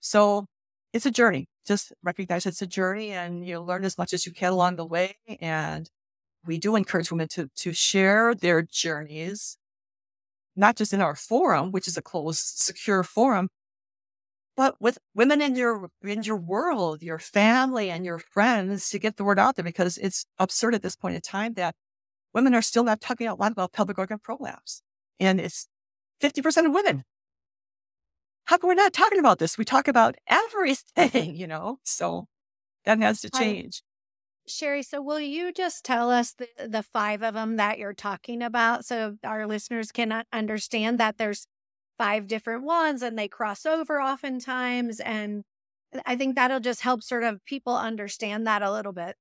[0.00, 0.46] So
[0.92, 1.46] it's a journey.
[1.66, 4.84] Just recognize it's a journey and you learn as much as you can along the
[4.84, 5.16] way.
[5.40, 5.88] And
[6.46, 9.58] we do encourage women to, to share their journeys
[10.56, 13.48] not just in our forum, which is a closed, secure forum,
[14.56, 19.16] but with women in your in your world, your family and your friends to get
[19.16, 21.74] the word out there because it's absurd at this point in time that
[22.34, 24.82] women are still not talking out loud about pelvic organ prolapse.
[25.18, 25.66] And it's
[26.22, 27.04] 50% of women.
[28.50, 29.56] How come we're not talking about this?
[29.56, 31.78] We talk about everything, you know?
[31.84, 32.26] So
[32.84, 33.80] that has to change.
[34.44, 38.42] Sherry, so will you just tell us the, the five of them that you're talking
[38.42, 41.46] about so our listeners can understand that there's
[41.96, 44.98] five different ones and they cross over oftentimes?
[44.98, 45.44] And
[46.04, 49.14] I think that'll just help sort of people understand that a little bit.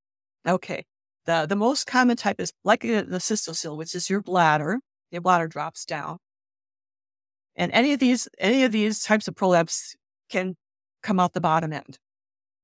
[0.47, 0.85] Okay.
[1.27, 4.79] The, the most common type is like uh, the, the cystocele, which is your bladder.
[5.11, 6.17] Your bladder drops down.
[7.59, 9.95] And any of these, any of these types of prolapse
[10.29, 10.55] can
[11.03, 11.99] come out the bottom end.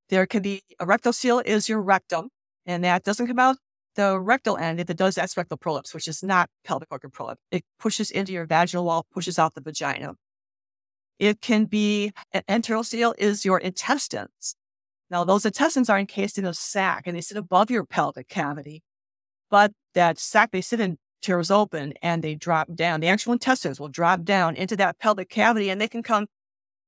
[0.07, 2.29] There can be a rectocele is your rectum,
[2.65, 3.57] and that doesn't come out
[3.95, 4.79] the rectal end.
[4.79, 7.41] If it does, that's rectal prolapse, which is not pelvic organ prolapse.
[7.51, 10.13] It pushes into your vaginal wall, pushes out the vagina.
[11.19, 14.55] It can be an enterocele is your intestines.
[15.09, 18.81] Now, those intestines are encased in a sac and they sit above your pelvic cavity,
[19.49, 22.99] but that sac they sit in tears open and they drop down.
[22.99, 26.28] The actual intestines will drop down into that pelvic cavity and they can come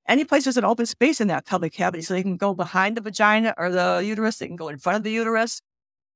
[0.07, 2.01] any place there's an open space in that pelvic cavity.
[2.01, 4.97] So they can go behind the vagina or the uterus, they can go in front
[4.97, 5.61] of the uterus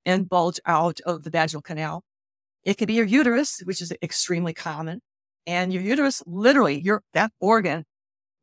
[0.06, 2.04] and bulge out of the vaginal canal.
[2.64, 5.02] It could be your uterus, which is extremely common.
[5.48, 7.84] And your uterus literally, your that organ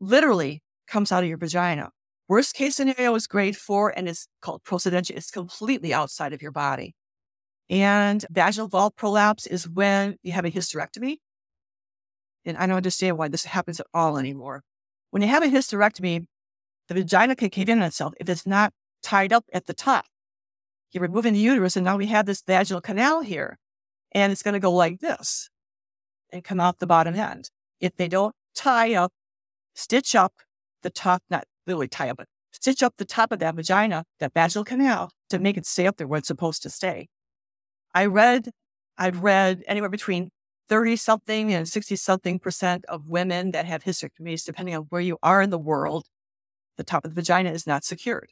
[0.00, 1.90] literally comes out of your vagina.
[2.28, 5.16] Worst case scenario is grade four and it's called procidentia.
[5.16, 6.94] It's completely outside of your body.
[7.70, 11.18] And vaginal vault prolapse is when you have a hysterectomy.
[12.44, 14.62] And I don't understand why this happens at all anymore.
[15.10, 16.26] When you have a hysterectomy,
[16.88, 20.06] the vagina can cave in on itself if it's not tied up at the top.
[20.90, 23.58] You're removing the uterus, and now we have this vaginal canal here,
[24.12, 25.50] and it's going to go like this
[26.32, 27.50] and come out the bottom end.
[27.80, 29.12] If they don't tie up,
[29.74, 30.32] stitch up
[30.82, 34.32] the top, not literally tie up, but stitch up the top of that vagina, that
[34.32, 37.08] vaginal canal, to make it stay up there where it's supposed to stay.
[37.94, 38.50] I read,
[38.96, 40.30] I've read anywhere between
[40.68, 45.18] 30 something and 60 something percent of women that have hysterectomies, depending on where you
[45.22, 46.06] are in the world,
[46.76, 48.30] the top of the vagina is not secured.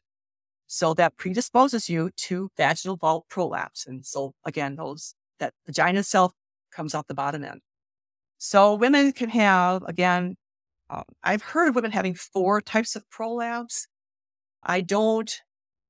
[0.66, 3.86] So that predisposes you to vaginal vault prolapse.
[3.86, 6.32] And so again, those that vagina itself
[6.72, 7.61] comes out the bottom end.
[8.38, 10.36] So women can have, again,
[10.90, 13.86] um, I've heard of women having four types of prolapse.
[14.62, 15.40] I don't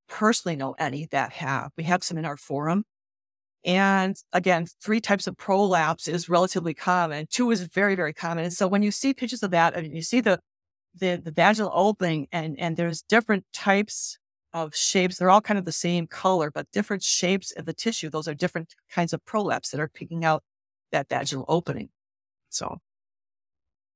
[0.09, 1.71] personally know any that have.
[1.77, 2.85] We have some in our forum.
[3.67, 7.27] And again, three types of prolapse is relatively common.
[7.29, 8.45] Two is very, very common.
[8.45, 10.39] And so when you see pictures of that, and you see the,
[10.95, 14.19] the, the vaginal opening and, and there's different types
[14.53, 15.19] of shapes.
[15.19, 18.09] They're all kind of the same color, but different shapes of the tissue.
[18.09, 20.45] Those are different kinds of prolapse that are picking out
[20.93, 21.89] that vaginal opening.
[22.49, 22.79] So.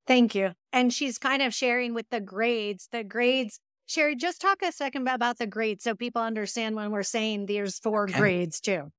[0.07, 0.51] Thank you.
[0.73, 3.61] And she's kind of sharing with the grades, the grades.
[3.87, 7.79] Sherry, just talk a second about the grades so people understand when we're saying there's
[7.79, 8.19] four okay.
[8.19, 8.91] grades too.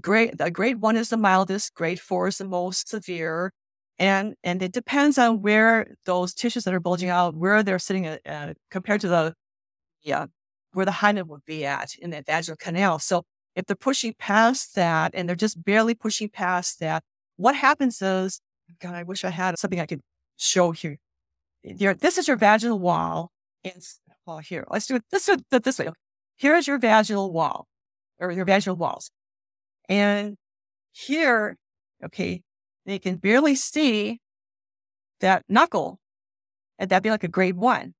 [0.00, 3.52] Grade, the grade one is the mildest, grade four is the most severe.
[3.98, 8.06] And, and it depends on where those tissues that are bulging out, where they're sitting
[8.06, 9.34] uh, compared to the,
[10.02, 10.26] yeah,
[10.72, 12.98] where the hymen would be at in that vaginal canal.
[12.98, 13.24] So
[13.54, 17.02] if they're pushing past that and they're just barely pushing past that,
[17.36, 18.40] what happens is,
[18.80, 20.00] God, I wish I had something I could
[20.38, 20.96] show here.
[21.62, 23.32] Your, this is your vaginal wall.
[23.64, 23.82] And
[24.24, 25.88] well, here, let's do it this, this way.
[26.36, 27.66] Here is your vaginal wall
[28.18, 29.10] or your vaginal walls.
[29.90, 30.36] And
[30.92, 31.58] here,
[32.02, 32.40] okay,
[32.86, 34.20] they can barely see
[35.20, 35.98] that knuckle
[36.78, 37.92] and that'd be like a grade one.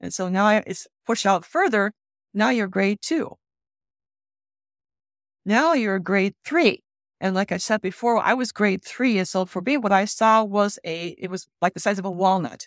[0.00, 1.92] And so now it's pushed out further
[2.36, 3.36] now you're grade two.
[5.46, 6.82] Now you're grade three.
[7.18, 9.16] And like I said before, I was grade three.
[9.16, 12.04] And so for me, what I saw was a, it was like the size of
[12.04, 12.66] a walnut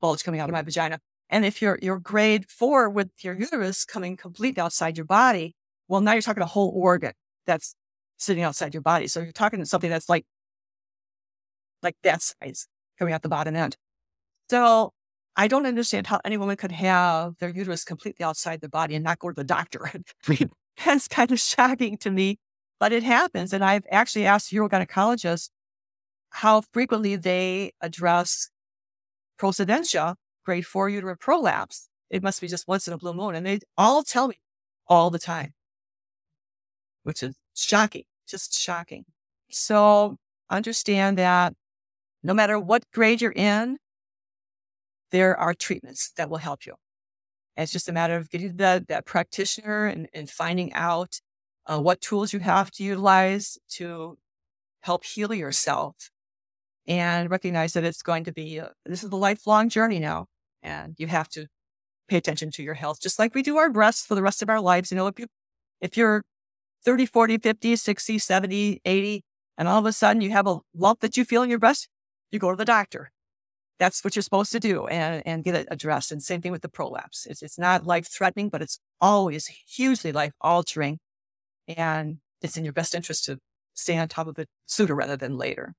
[0.00, 0.98] bulge coming out of my vagina.
[1.30, 5.54] And if you're, you're grade four with your uterus coming completely outside your body,
[5.86, 7.12] well, now you're talking a whole organ
[7.46, 7.76] that's
[8.18, 9.06] sitting outside your body.
[9.06, 10.24] So you're talking to something that's like,
[11.82, 12.66] like that size
[12.98, 13.76] coming out the bottom end.
[14.50, 14.92] So
[15.36, 19.04] I don't understand how any woman could have their uterus completely outside the body and
[19.04, 19.90] not go to the doctor.
[20.84, 22.38] That's kind of shocking to me,
[22.78, 23.52] but it happens.
[23.52, 25.50] And I've actually asked urogynecologists
[26.30, 28.50] how frequently they address
[29.38, 31.88] procidentia, grade four uterine prolapse.
[32.10, 33.34] It must be just once in a blue moon.
[33.34, 34.40] And they all tell me
[34.86, 35.54] all the time,
[37.02, 39.04] which is shocking, just shocking.
[39.50, 40.16] So
[40.50, 41.54] understand that
[42.22, 43.78] no matter what grade you're in,
[45.10, 46.74] there are treatments that will help you.
[47.56, 51.20] it's just a matter of getting that, that practitioner and, and finding out
[51.66, 54.18] uh, what tools you have to utilize to
[54.80, 56.10] help heal yourself
[56.86, 60.26] and recognize that it's going to be, a, this is a lifelong journey now.
[60.62, 61.46] And you have to
[62.08, 64.50] pay attention to your health, just like we do our breasts for the rest of
[64.50, 64.90] our lives.
[64.90, 65.26] You know, if you,
[65.80, 66.22] if you're
[66.84, 69.24] 30, 40, 50, 60, 70, 80,
[69.56, 71.88] and all of a sudden you have a lump that you feel in your breast,
[72.30, 73.10] you go to the doctor
[73.78, 76.12] that's what you're supposed to do and, and get it addressed.
[76.12, 77.26] And same thing with the prolapse.
[77.26, 80.98] It's, it's not life threatening, but it's always hugely life altering.
[81.68, 83.38] And it's in your best interest to
[83.74, 85.74] stay on top of it sooner rather than later.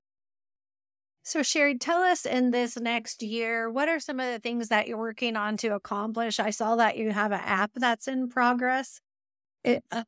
[1.24, 4.88] So, Sherry, tell us in this next year, what are some of the things that
[4.88, 6.40] you're working on to accomplish?
[6.40, 9.00] I saw that you have an app that's in progress.
[9.64, 10.04] It, uh,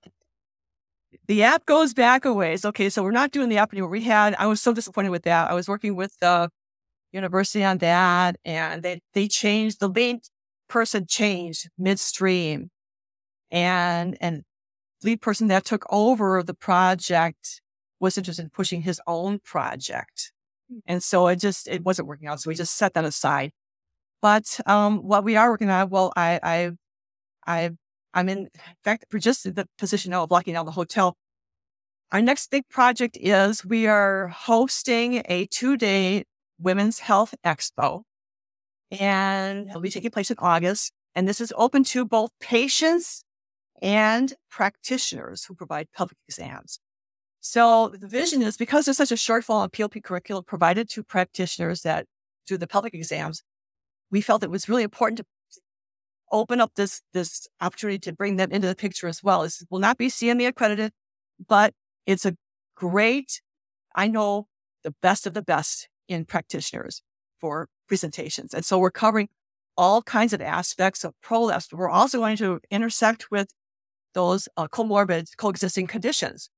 [1.28, 2.66] the app goes back a ways.
[2.66, 3.90] Okay, so we're not doing the app anymore.
[3.90, 5.50] We had, I was so disappointed with that.
[5.50, 6.50] I was working with the
[7.12, 8.38] university on that.
[8.46, 10.20] And they, they changed, the lead
[10.68, 12.70] person changed midstream.
[13.52, 14.44] And, and
[15.04, 17.62] lead person that took over the project
[18.00, 20.32] was interested in pushing his own project.
[20.70, 20.80] Hmm.
[20.86, 22.42] And so it just, it wasn't working out.
[22.42, 23.52] So we just set that aside.
[24.22, 26.72] But, um, what we are working on, well, I, I,
[27.46, 27.72] I,
[28.14, 28.50] I'm in, in
[28.84, 31.16] fact, we're just in the position now of locking down the hotel.
[32.12, 36.24] Our next big project is we are hosting a two day
[36.60, 38.04] Women's Health Expo.
[38.92, 40.92] And it'll be taking place in August.
[41.14, 43.24] And this is open to both patients
[43.82, 46.80] and practitioners who provide pelvic exams.
[47.40, 51.82] So the vision is because there's such a shortfall in POP curriculum provided to practitioners
[51.82, 52.06] that
[52.46, 53.44] do the pelvic exams,
[54.10, 55.26] we felt it was really important to
[56.32, 59.44] open up this, this opportunity to bring them into the picture as well.
[59.44, 60.92] This will not be CME accredited,
[61.48, 61.74] but
[62.06, 62.36] it's a
[62.76, 63.42] great,
[63.96, 64.48] I know
[64.84, 67.02] the best of the best in practitioners
[67.40, 68.54] for presentations.
[68.54, 69.30] And so we're covering
[69.78, 73.50] all kinds of aspects of prolapse, but we're also going to intersect with
[74.14, 76.50] those uh, comorbid coexisting conditions.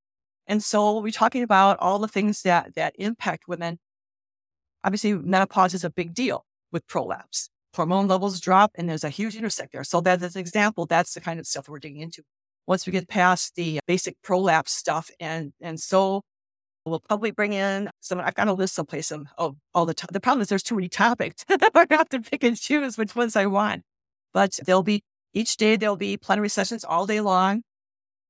[0.47, 3.80] And so we're talking about all the things that, that impact women.
[4.84, 7.49] Obviously, menopause is a big deal with prolapse.
[7.76, 9.84] Hormone levels drop and there's a huge intersect there.
[9.84, 12.24] So that as an example, that's the kind of stuff we're digging into.
[12.67, 16.22] Once we get past the basic prolapse stuff and, and so
[16.86, 18.20] We'll probably bring in some.
[18.20, 20.09] I've got a list someplace of, of all the time.
[20.11, 21.45] The problem is there's too many topics.
[21.49, 23.84] I have to pick and choose which ones I want.
[24.34, 25.03] But there'll be
[25.34, 27.63] each day there'll be plenary sessions all day long.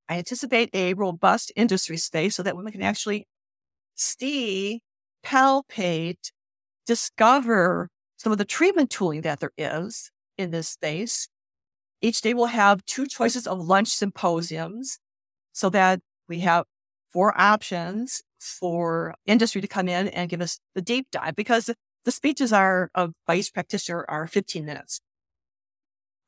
[0.09, 3.27] I anticipate a robust industry space so that women can actually
[3.95, 4.81] see,
[5.23, 6.31] palpate,
[6.87, 7.89] discover
[8.19, 11.29] some of the treatment tooling that there is in this space.
[12.01, 14.99] Each day we'll have two choices of lunch symposiums
[15.53, 16.65] so that we have
[17.11, 21.69] four options for industry to come in and give us the deep dive because
[22.05, 25.01] the speeches are of each practitioner are 15 minutes.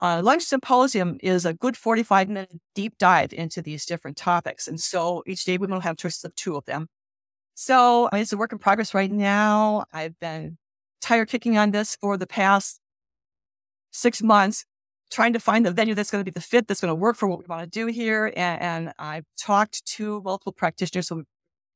[0.02, 4.68] Uh, lunch symposium is a good 45 minute deep dive into these different topics.
[4.68, 6.88] And so each day we will have choices of two of them.
[7.54, 9.86] So it's a work in progress right now.
[9.94, 10.58] I've been
[11.02, 12.80] tire kicking on this for the past
[13.92, 14.66] six months,
[15.12, 17.18] trying to find the venue that's going to be the fit that's going to work
[17.18, 18.32] for what we want to do here.
[18.36, 21.24] And, and I've talked to multiple practitioners who are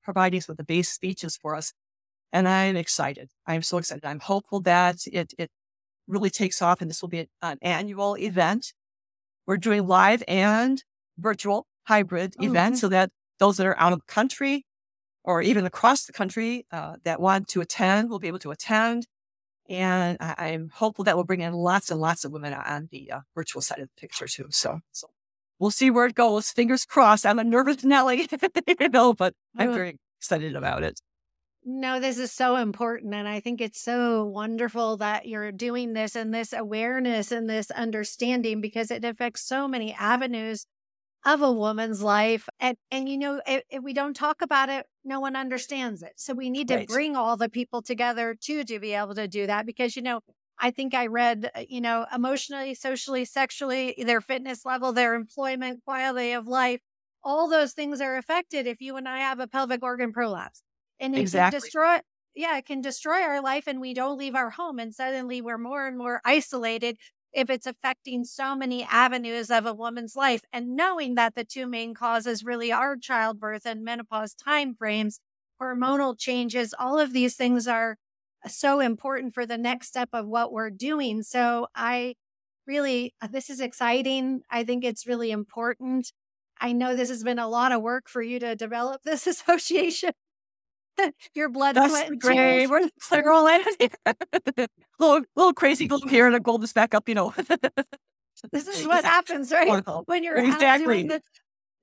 [0.03, 1.73] providing some of the base speeches for us.
[2.31, 3.29] And I'm excited.
[3.45, 4.05] I'm so excited.
[4.05, 5.49] I'm hopeful that it, it
[6.07, 8.73] really takes off and this will be an annual event.
[9.47, 10.83] We're doing live and
[11.17, 14.65] virtual hybrid oh, events so that those that are out of the country
[15.23, 19.07] or even across the country uh, that want to attend will be able to attend.
[19.67, 23.11] And I, am hopeful that will bring in lots and lots of women on the
[23.11, 24.45] uh, virtual side of the picture too.
[24.51, 25.07] So, so
[25.57, 26.51] we'll see where it goes.
[26.51, 27.25] Fingers crossed.
[27.25, 28.29] I'm a nervous Nelly,
[28.67, 30.99] you know, but I'm very excited about it.
[31.67, 33.15] No, this is so important.
[33.15, 37.71] And I think it's so wonderful that you're doing this and this awareness and this
[37.71, 40.67] understanding because it affects so many avenues
[41.25, 42.47] of a woman's life.
[42.59, 46.13] And, and you know, if, if we don't talk about it, no one understands it.
[46.15, 46.87] So we need to right.
[46.87, 50.21] bring all the people together too to be able to do that because, you know,
[50.59, 55.83] I think I read, uh, you know, emotionally, socially, sexually, their fitness level, their employment,
[55.83, 56.79] quality of life,
[57.23, 60.61] all those things are affected if you and I have a pelvic organ prolapse.
[60.99, 61.59] And it exactly.
[61.59, 61.97] can destroy,
[62.35, 64.79] yeah, it can destroy our life and we don't leave our home.
[64.79, 66.97] And suddenly we're more and more isolated
[67.35, 70.41] if it's affecting so many avenues of a woman's life.
[70.53, 75.19] And knowing that the two main causes really are childbirth and menopause timeframes,
[75.61, 77.97] hormonal changes, all of these things are
[78.47, 81.23] so important for the next step of what we're doing.
[81.23, 82.15] So I
[82.65, 84.41] really, uh, this is exciting.
[84.49, 86.11] I think it's really important.
[86.59, 90.11] I know this has been a lot of work for you to develop this association.
[91.35, 92.67] Your blood, That's sweat, and great.
[92.67, 94.67] We're clear all in here.
[94.99, 97.33] little, little crazy glow here and a gold back up, you know.
[98.51, 99.83] this is what happens, right?
[100.05, 101.03] When you're exactly.
[101.03, 101.21] doing, the,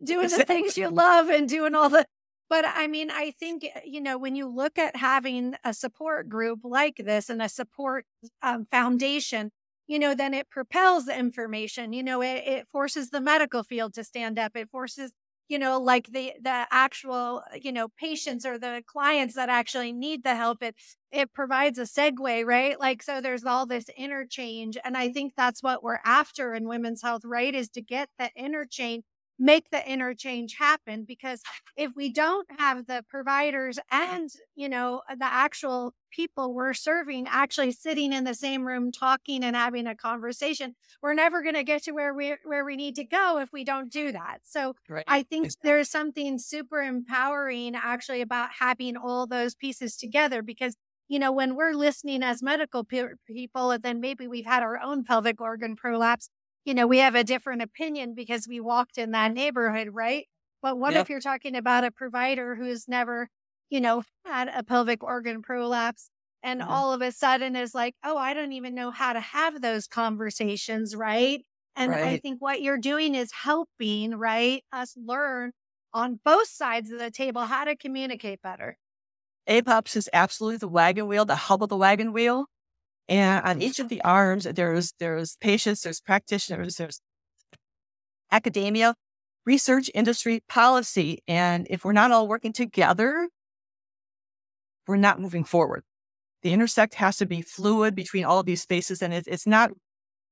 [0.04, 0.44] doing exactly.
[0.44, 2.06] the things you love and doing all the
[2.52, 6.28] but I mean, I think, eh, you know, when you look at having a support
[6.28, 8.04] group like this and a support
[8.42, 9.52] um, foundation,
[9.86, 11.94] you know, then it propels the information.
[11.94, 14.52] You know, it, it forces the medical field to stand up.
[14.54, 15.12] It forces
[15.52, 19.92] you know like the the actual uh, you know patients or the clients that actually
[19.92, 20.74] need the help it
[21.12, 22.80] it provides a segue right?
[22.80, 27.02] Like so there's all this interchange and i think that's what we're after in women's
[27.02, 29.04] health right is to get the interchange
[29.38, 31.40] make the interchange happen because
[31.76, 37.26] if we don't have the providers and you know uh, the actual people we're serving
[37.28, 41.64] actually sitting in the same room talking and having a conversation we're never going to
[41.64, 44.74] get to where we where we need to go if we don't do that so
[44.88, 45.04] right.
[45.08, 45.68] i think exactly.
[45.68, 50.76] there's something super empowering actually about having all those pieces together because
[51.08, 54.78] you know when we're listening as medical pe- people and then maybe we've had our
[54.80, 56.28] own pelvic organ prolapse
[56.64, 60.26] you know, we have a different opinion because we walked in that neighborhood, right?
[60.62, 61.02] But what yep.
[61.02, 63.28] if you're talking about a provider who's never,
[63.68, 66.10] you know, had a pelvic organ prolapse
[66.42, 66.70] and mm-hmm.
[66.70, 69.86] all of a sudden is like, oh, I don't even know how to have those
[69.86, 71.44] conversations, right?
[71.74, 72.04] And right.
[72.04, 75.52] I think what you're doing is helping, right, us learn
[75.94, 78.76] on both sides of the table how to communicate better.
[79.48, 82.46] APOPS is absolutely the wagon wheel, the hub of the wagon wheel.
[83.08, 87.00] And on each of the arms, there's there's patients, there's practitioners, there's
[88.30, 88.94] academia,
[89.44, 91.22] research, industry, policy.
[91.28, 93.28] And if we're not all working together,
[94.86, 95.82] we're not moving forward.
[96.42, 99.02] The intersect has to be fluid between all of these spaces.
[99.02, 99.70] And it, it's not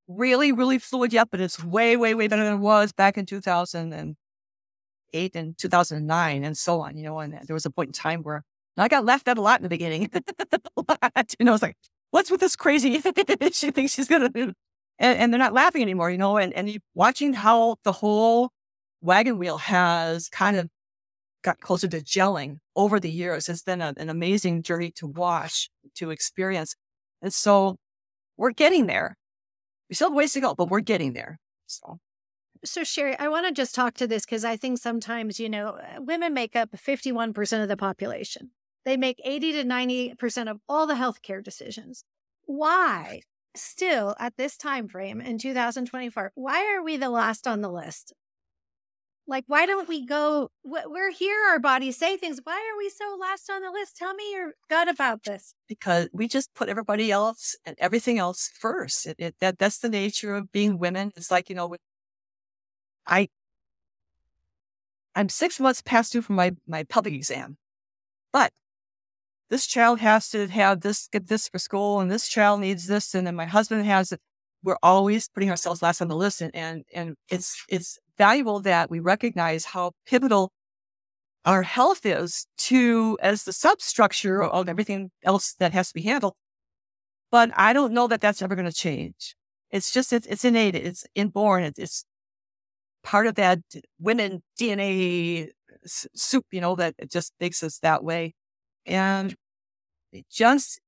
[0.08, 3.26] really, really fluid yet, but it's way, way, way better than it was back in
[3.26, 8.22] 2008 and 2009 and so on, you know, and there was a point in time
[8.22, 8.42] where
[8.76, 10.10] I got left out a lot in the beginning.
[11.38, 11.76] you know, it's like,
[12.10, 13.00] what's with this crazy?
[13.52, 14.52] she thinks she's gonna do,
[14.98, 16.36] and, and, they're not laughing anymore, you know.
[16.36, 18.50] And and watching how the whole
[19.00, 20.68] wagon wheel has kind of
[21.42, 25.70] got closer to gelling over the years It's been a, an amazing journey to watch,
[25.96, 26.74] to experience,
[27.22, 27.76] and so
[28.36, 29.16] we're getting there.
[29.88, 31.38] We still have ways to go, but we're getting there.
[31.66, 31.98] So.
[32.62, 35.78] So, Sherry, I want to just talk to this because I think sometimes, you know,
[35.98, 38.50] women make up 51% of the population.
[38.84, 42.04] They make 80 to 90% of all the healthcare decisions.
[42.46, 43.22] Why?
[43.54, 48.12] Still at this time frame in 2024, why are we the last on the list?
[49.26, 50.50] Like, why don't we go?
[50.64, 52.40] We're here, our bodies say things.
[52.42, 53.96] Why are we so last on the list?
[53.96, 55.54] Tell me your gut about this.
[55.68, 59.06] Because we just put everybody else and everything else first.
[59.06, 61.12] It, it, that That's the nature of being women.
[61.14, 61.76] It's like, you know,
[63.06, 63.28] I
[65.14, 67.56] I'm six months past due from my, my pelvic exam.
[68.32, 68.52] But
[69.50, 73.14] this child has to have this, get this for school, and this child needs this,
[73.14, 74.20] and then my husband has it.
[74.62, 78.90] We're always putting ourselves last on the list, and and, and it's it's valuable that
[78.90, 80.52] we recognize how pivotal
[81.44, 86.34] our health is to as the substructure of everything else that has to be handled.
[87.30, 89.36] But I don't know that that's ever going to change.
[89.70, 90.74] It's just it's, it's innate.
[90.74, 91.64] It's inborn.
[91.64, 92.04] It's, it's
[93.02, 93.60] part of that
[93.98, 95.48] women DNA
[95.86, 98.34] soup, you know, that it just makes us that way.
[98.86, 99.34] And
[100.30, 100.80] just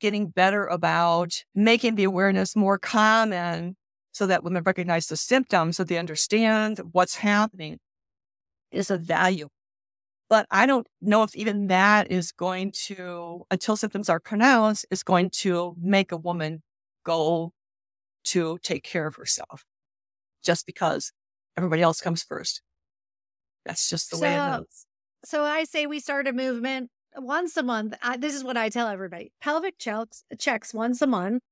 [0.00, 3.76] getting better about making the awareness more common
[4.12, 7.78] so that women recognize the symptoms so they understand what's happening
[8.72, 9.48] is a value.
[10.28, 15.02] But I don't know if even that is going to, until symptoms are pronounced, is
[15.02, 16.62] going to make a woman
[17.04, 17.52] go
[18.24, 19.64] to take care of herself
[20.42, 21.12] just because
[21.56, 22.62] everybody else comes first.
[23.66, 24.86] That's just the so, way it is.
[25.24, 27.94] So I say we start a movement once a month.
[28.02, 31.42] I, this is what I tell everybody pelvic checks, checks once a month.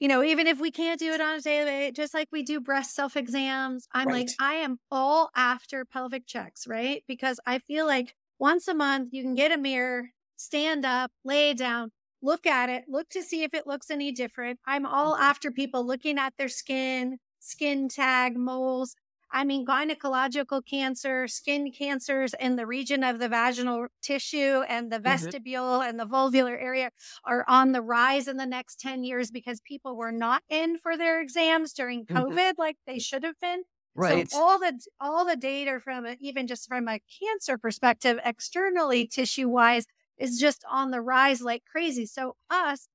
[0.00, 2.60] You know, even if we can't do it on a daily, just like we do
[2.60, 4.26] breast self exams, I'm right.
[4.26, 7.02] like, I am all after pelvic checks, right?
[7.06, 11.54] Because I feel like once a month you can get a mirror, stand up, lay
[11.54, 11.90] down,
[12.20, 14.58] look at it, look to see if it looks any different.
[14.66, 15.22] I'm all mm-hmm.
[15.22, 18.96] after people looking at their skin, skin tag, moles.
[19.34, 24.96] I mean, gynecological cancer, skin cancers in the region of the vaginal tissue and the
[24.96, 25.02] mm-hmm.
[25.02, 25.88] vestibule mm-hmm.
[25.88, 26.92] and the vulvar area
[27.24, 30.96] are on the rise in the next 10 years because people were not in for
[30.96, 32.16] their exams during mm-hmm.
[32.16, 32.60] COVID mm-hmm.
[32.60, 33.64] like they should have been.
[33.96, 34.30] Right.
[34.30, 39.06] So all the all the data from it, even just from a cancer perspective, externally
[39.06, 39.86] tissue wise,
[40.16, 42.06] is just on the rise like crazy.
[42.06, 42.88] So us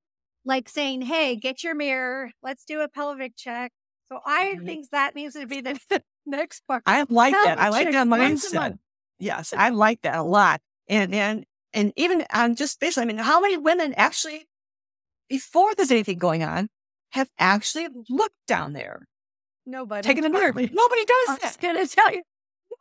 [0.44, 2.32] like saying, "Hey, get your mirror.
[2.44, 3.72] Let's do a pelvic check."
[4.10, 4.66] So I mm-hmm.
[4.66, 5.80] think that needs to be the
[6.38, 6.84] next part.
[6.86, 7.60] I like that.
[7.60, 8.78] I like that mindset.
[9.20, 10.62] Yes, I like that a lot.
[10.88, 14.48] And and and even on just basically, I mean, how many women actually,
[15.30, 16.70] before there's anything going on,
[17.12, 19.08] have actually looked down there?
[19.66, 20.08] Nobody.
[20.08, 20.54] Taking a mirror.
[20.54, 21.42] Nobody does I'm that.
[21.42, 22.24] just gonna tell you.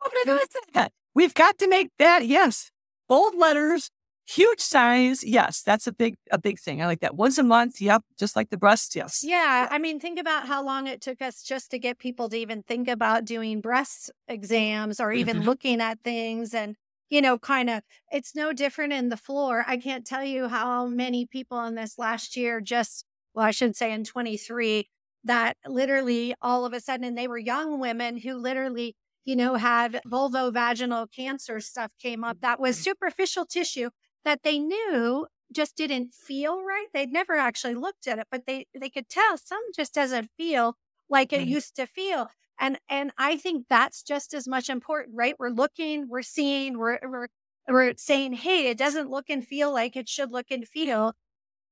[0.03, 0.91] Nobody does that.
[1.13, 2.71] We've got to make that, yes,
[3.07, 3.91] bold letters,
[4.29, 7.81] huge size yes that's a big a big thing i like that once a month
[7.81, 11.19] yep just like the breast yes yeah i mean think about how long it took
[11.19, 15.47] us just to get people to even think about doing breast exams or even mm-hmm.
[15.47, 16.75] looking at things and
[17.09, 17.81] you know kind of
[18.11, 21.97] it's no different in the floor i can't tell you how many people in this
[21.97, 24.87] last year just well i should say in 23
[25.23, 28.95] that literally all of a sudden and they were young women who literally
[29.25, 32.91] you know had vulvovaginal cancer stuff came up that was mm-hmm.
[32.91, 33.89] superficial tissue
[34.25, 36.87] that they knew just didn't feel right.
[36.93, 40.75] They'd never actually looked at it, but they they could tell some just doesn't feel
[41.09, 41.49] like it mm-hmm.
[41.49, 42.29] used to feel.
[42.59, 45.35] And and I think that's just as much important, right?
[45.39, 47.27] We're looking, we're seeing, we're we're
[47.67, 51.13] we're saying, hey, it doesn't look and feel like it should look and feel.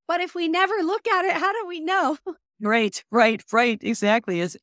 [0.08, 2.18] But if we never look at it, how do we know?
[2.60, 3.78] Right, right, right.
[3.84, 4.40] Exactly.
[4.40, 4.58] Is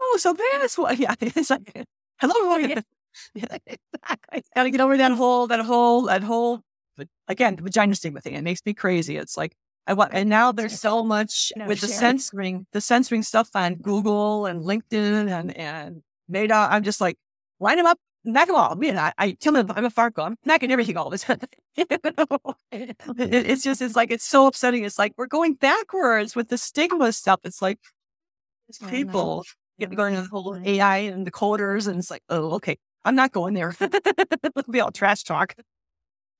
[0.00, 1.86] oh, so that's what yeah, it's like
[2.20, 2.56] hello.
[2.68, 2.80] Yeah.
[3.34, 4.42] yeah, exactly.
[4.54, 6.62] Gotta get over that whole that whole that whole
[7.00, 9.16] but again, the vagina stigma thing, it makes me crazy.
[9.16, 9.54] It's like,
[9.86, 13.76] I want, and now there's so much no, with the censoring, the censoring stuff on
[13.76, 16.54] Google and LinkedIn and, and Meta.
[16.54, 17.16] I'm just like,
[17.58, 18.72] line them up, knock them all.
[18.72, 20.26] I mean, I, I tell them I'm a Farco.
[20.26, 21.38] I'm knocking everything all the time.
[21.76, 24.84] it, it's just, it's like, it's so upsetting.
[24.84, 27.40] It's like, we're going backwards with the stigma stuff.
[27.44, 27.78] It's like,
[28.90, 29.44] people
[29.78, 31.88] get going into the whole AI and the coders.
[31.88, 33.74] And it's like, oh, okay, I'm not going there.
[33.80, 35.54] It'll be all trash talk.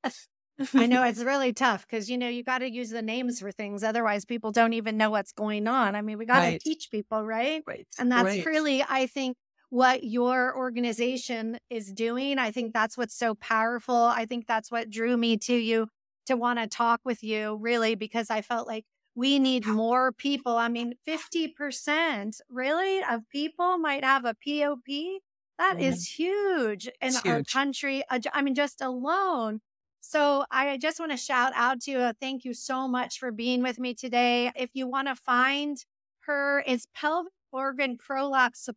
[0.74, 3.50] I know it's really tough because you know you got to use the names for
[3.52, 5.94] things, otherwise people don't even know what's going on.
[5.94, 6.60] I mean, we got to right.
[6.60, 7.62] teach people, right?
[7.66, 7.86] Right.
[7.98, 8.46] And that's right.
[8.46, 9.36] really, I think,
[9.70, 12.38] what your organization is doing.
[12.38, 13.94] I think that's what's so powerful.
[13.94, 15.88] I think that's what drew me to you
[16.26, 18.84] to want to talk with you, really, because I felt like
[19.14, 20.56] we need more people.
[20.56, 25.20] I mean, 50% really of people might have a POP.
[25.58, 25.80] That mm-hmm.
[25.80, 27.52] is huge in it's our huge.
[27.52, 28.02] country.
[28.10, 29.60] I mean, just alone
[30.00, 31.98] so I just want to shout out to you.
[31.98, 34.50] Uh, thank you so much for being with me today.
[34.56, 35.76] If you want to find
[36.20, 38.68] her, it's pelvic organ prolapse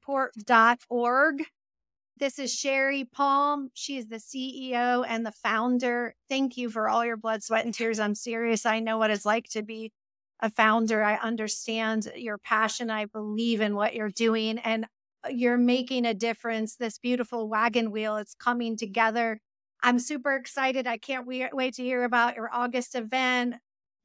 [2.18, 3.72] This is Sherry Palm.
[3.74, 6.16] She is the CEO and the founder.
[6.30, 8.00] Thank you for all your blood, sweat, and tears.
[8.00, 8.66] I'm serious.
[8.66, 9.92] I know what it's like to be
[10.40, 11.04] a founder.
[11.04, 12.90] I understand your passion.
[12.90, 14.86] I believe in what you're doing and
[15.26, 16.76] uh, you're making a difference.
[16.76, 19.40] This beautiful wagon wheel, it's coming together.
[19.84, 20.88] I'm super excited.
[20.88, 23.56] I can't wait, wait to hear about your August event.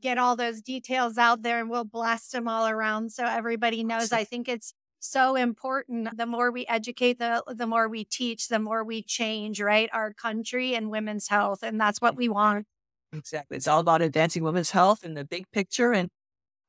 [0.03, 4.13] Get all those details out there and we'll blast them all around so everybody knows.
[4.13, 6.17] I think it's so important.
[6.17, 9.89] The more we educate, the the more we teach, the more we change, right?
[9.93, 11.63] Our country and women's health.
[11.63, 12.67] And that's what we want.
[13.13, 13.57] Exactly.
[13.57, 15.93] It's all about advancing women's health in the big picture.
[15.93, 16.11] And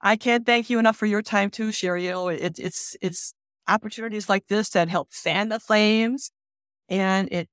[0.01, 2.05] I can't thank you enough for your time too, Sherry.
[2.05, 3.33] You know, it, it's it's
[3.67, 6.31] opportunities like this that help fan the flames
[6.89, 7.49] and it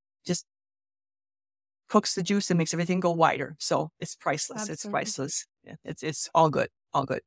[1.88, 3.56] cooks the juice and makes everything go wider.
[3.58, 4.62] So it's priceless.
[4.62, 4.72] Absolutely.
[4.72, 5.46] It's priceless.
[5.84, 6.68] It's it's all good.
[6.92, 7.22] All good.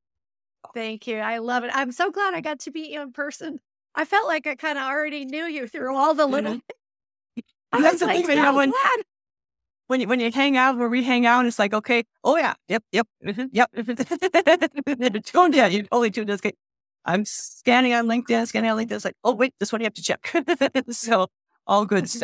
[0.74, 1.18] Thank you.
[1.18, 1.72] I love it.
[1.74, 3.60] I'm so glad I got to meet you in person.
[3.96, 6.56] I felt like I kind of already knew you through all the little.
[6.56, 7.42] Mm-hmm.
[7.82, 8.74] That's the like, thing, so when,
[9.88, 12.56] when you, when you hang out where we hang out, it's like, okay, oh yeah,
[12.68, 13.72] yep, yep, mm-hmm, yep.
[15.24, 15.72] tuned in.
[15.72, 16.40] You only tuned in.
[17.06, 18.94] I'm scanning on LinkedIn, scanning on LinkedIn.
[18.94, 20.34] It's like, oh wait, this one you have to check.
[20.90, 21.28] so
[21.68, 22.18] all good stuff.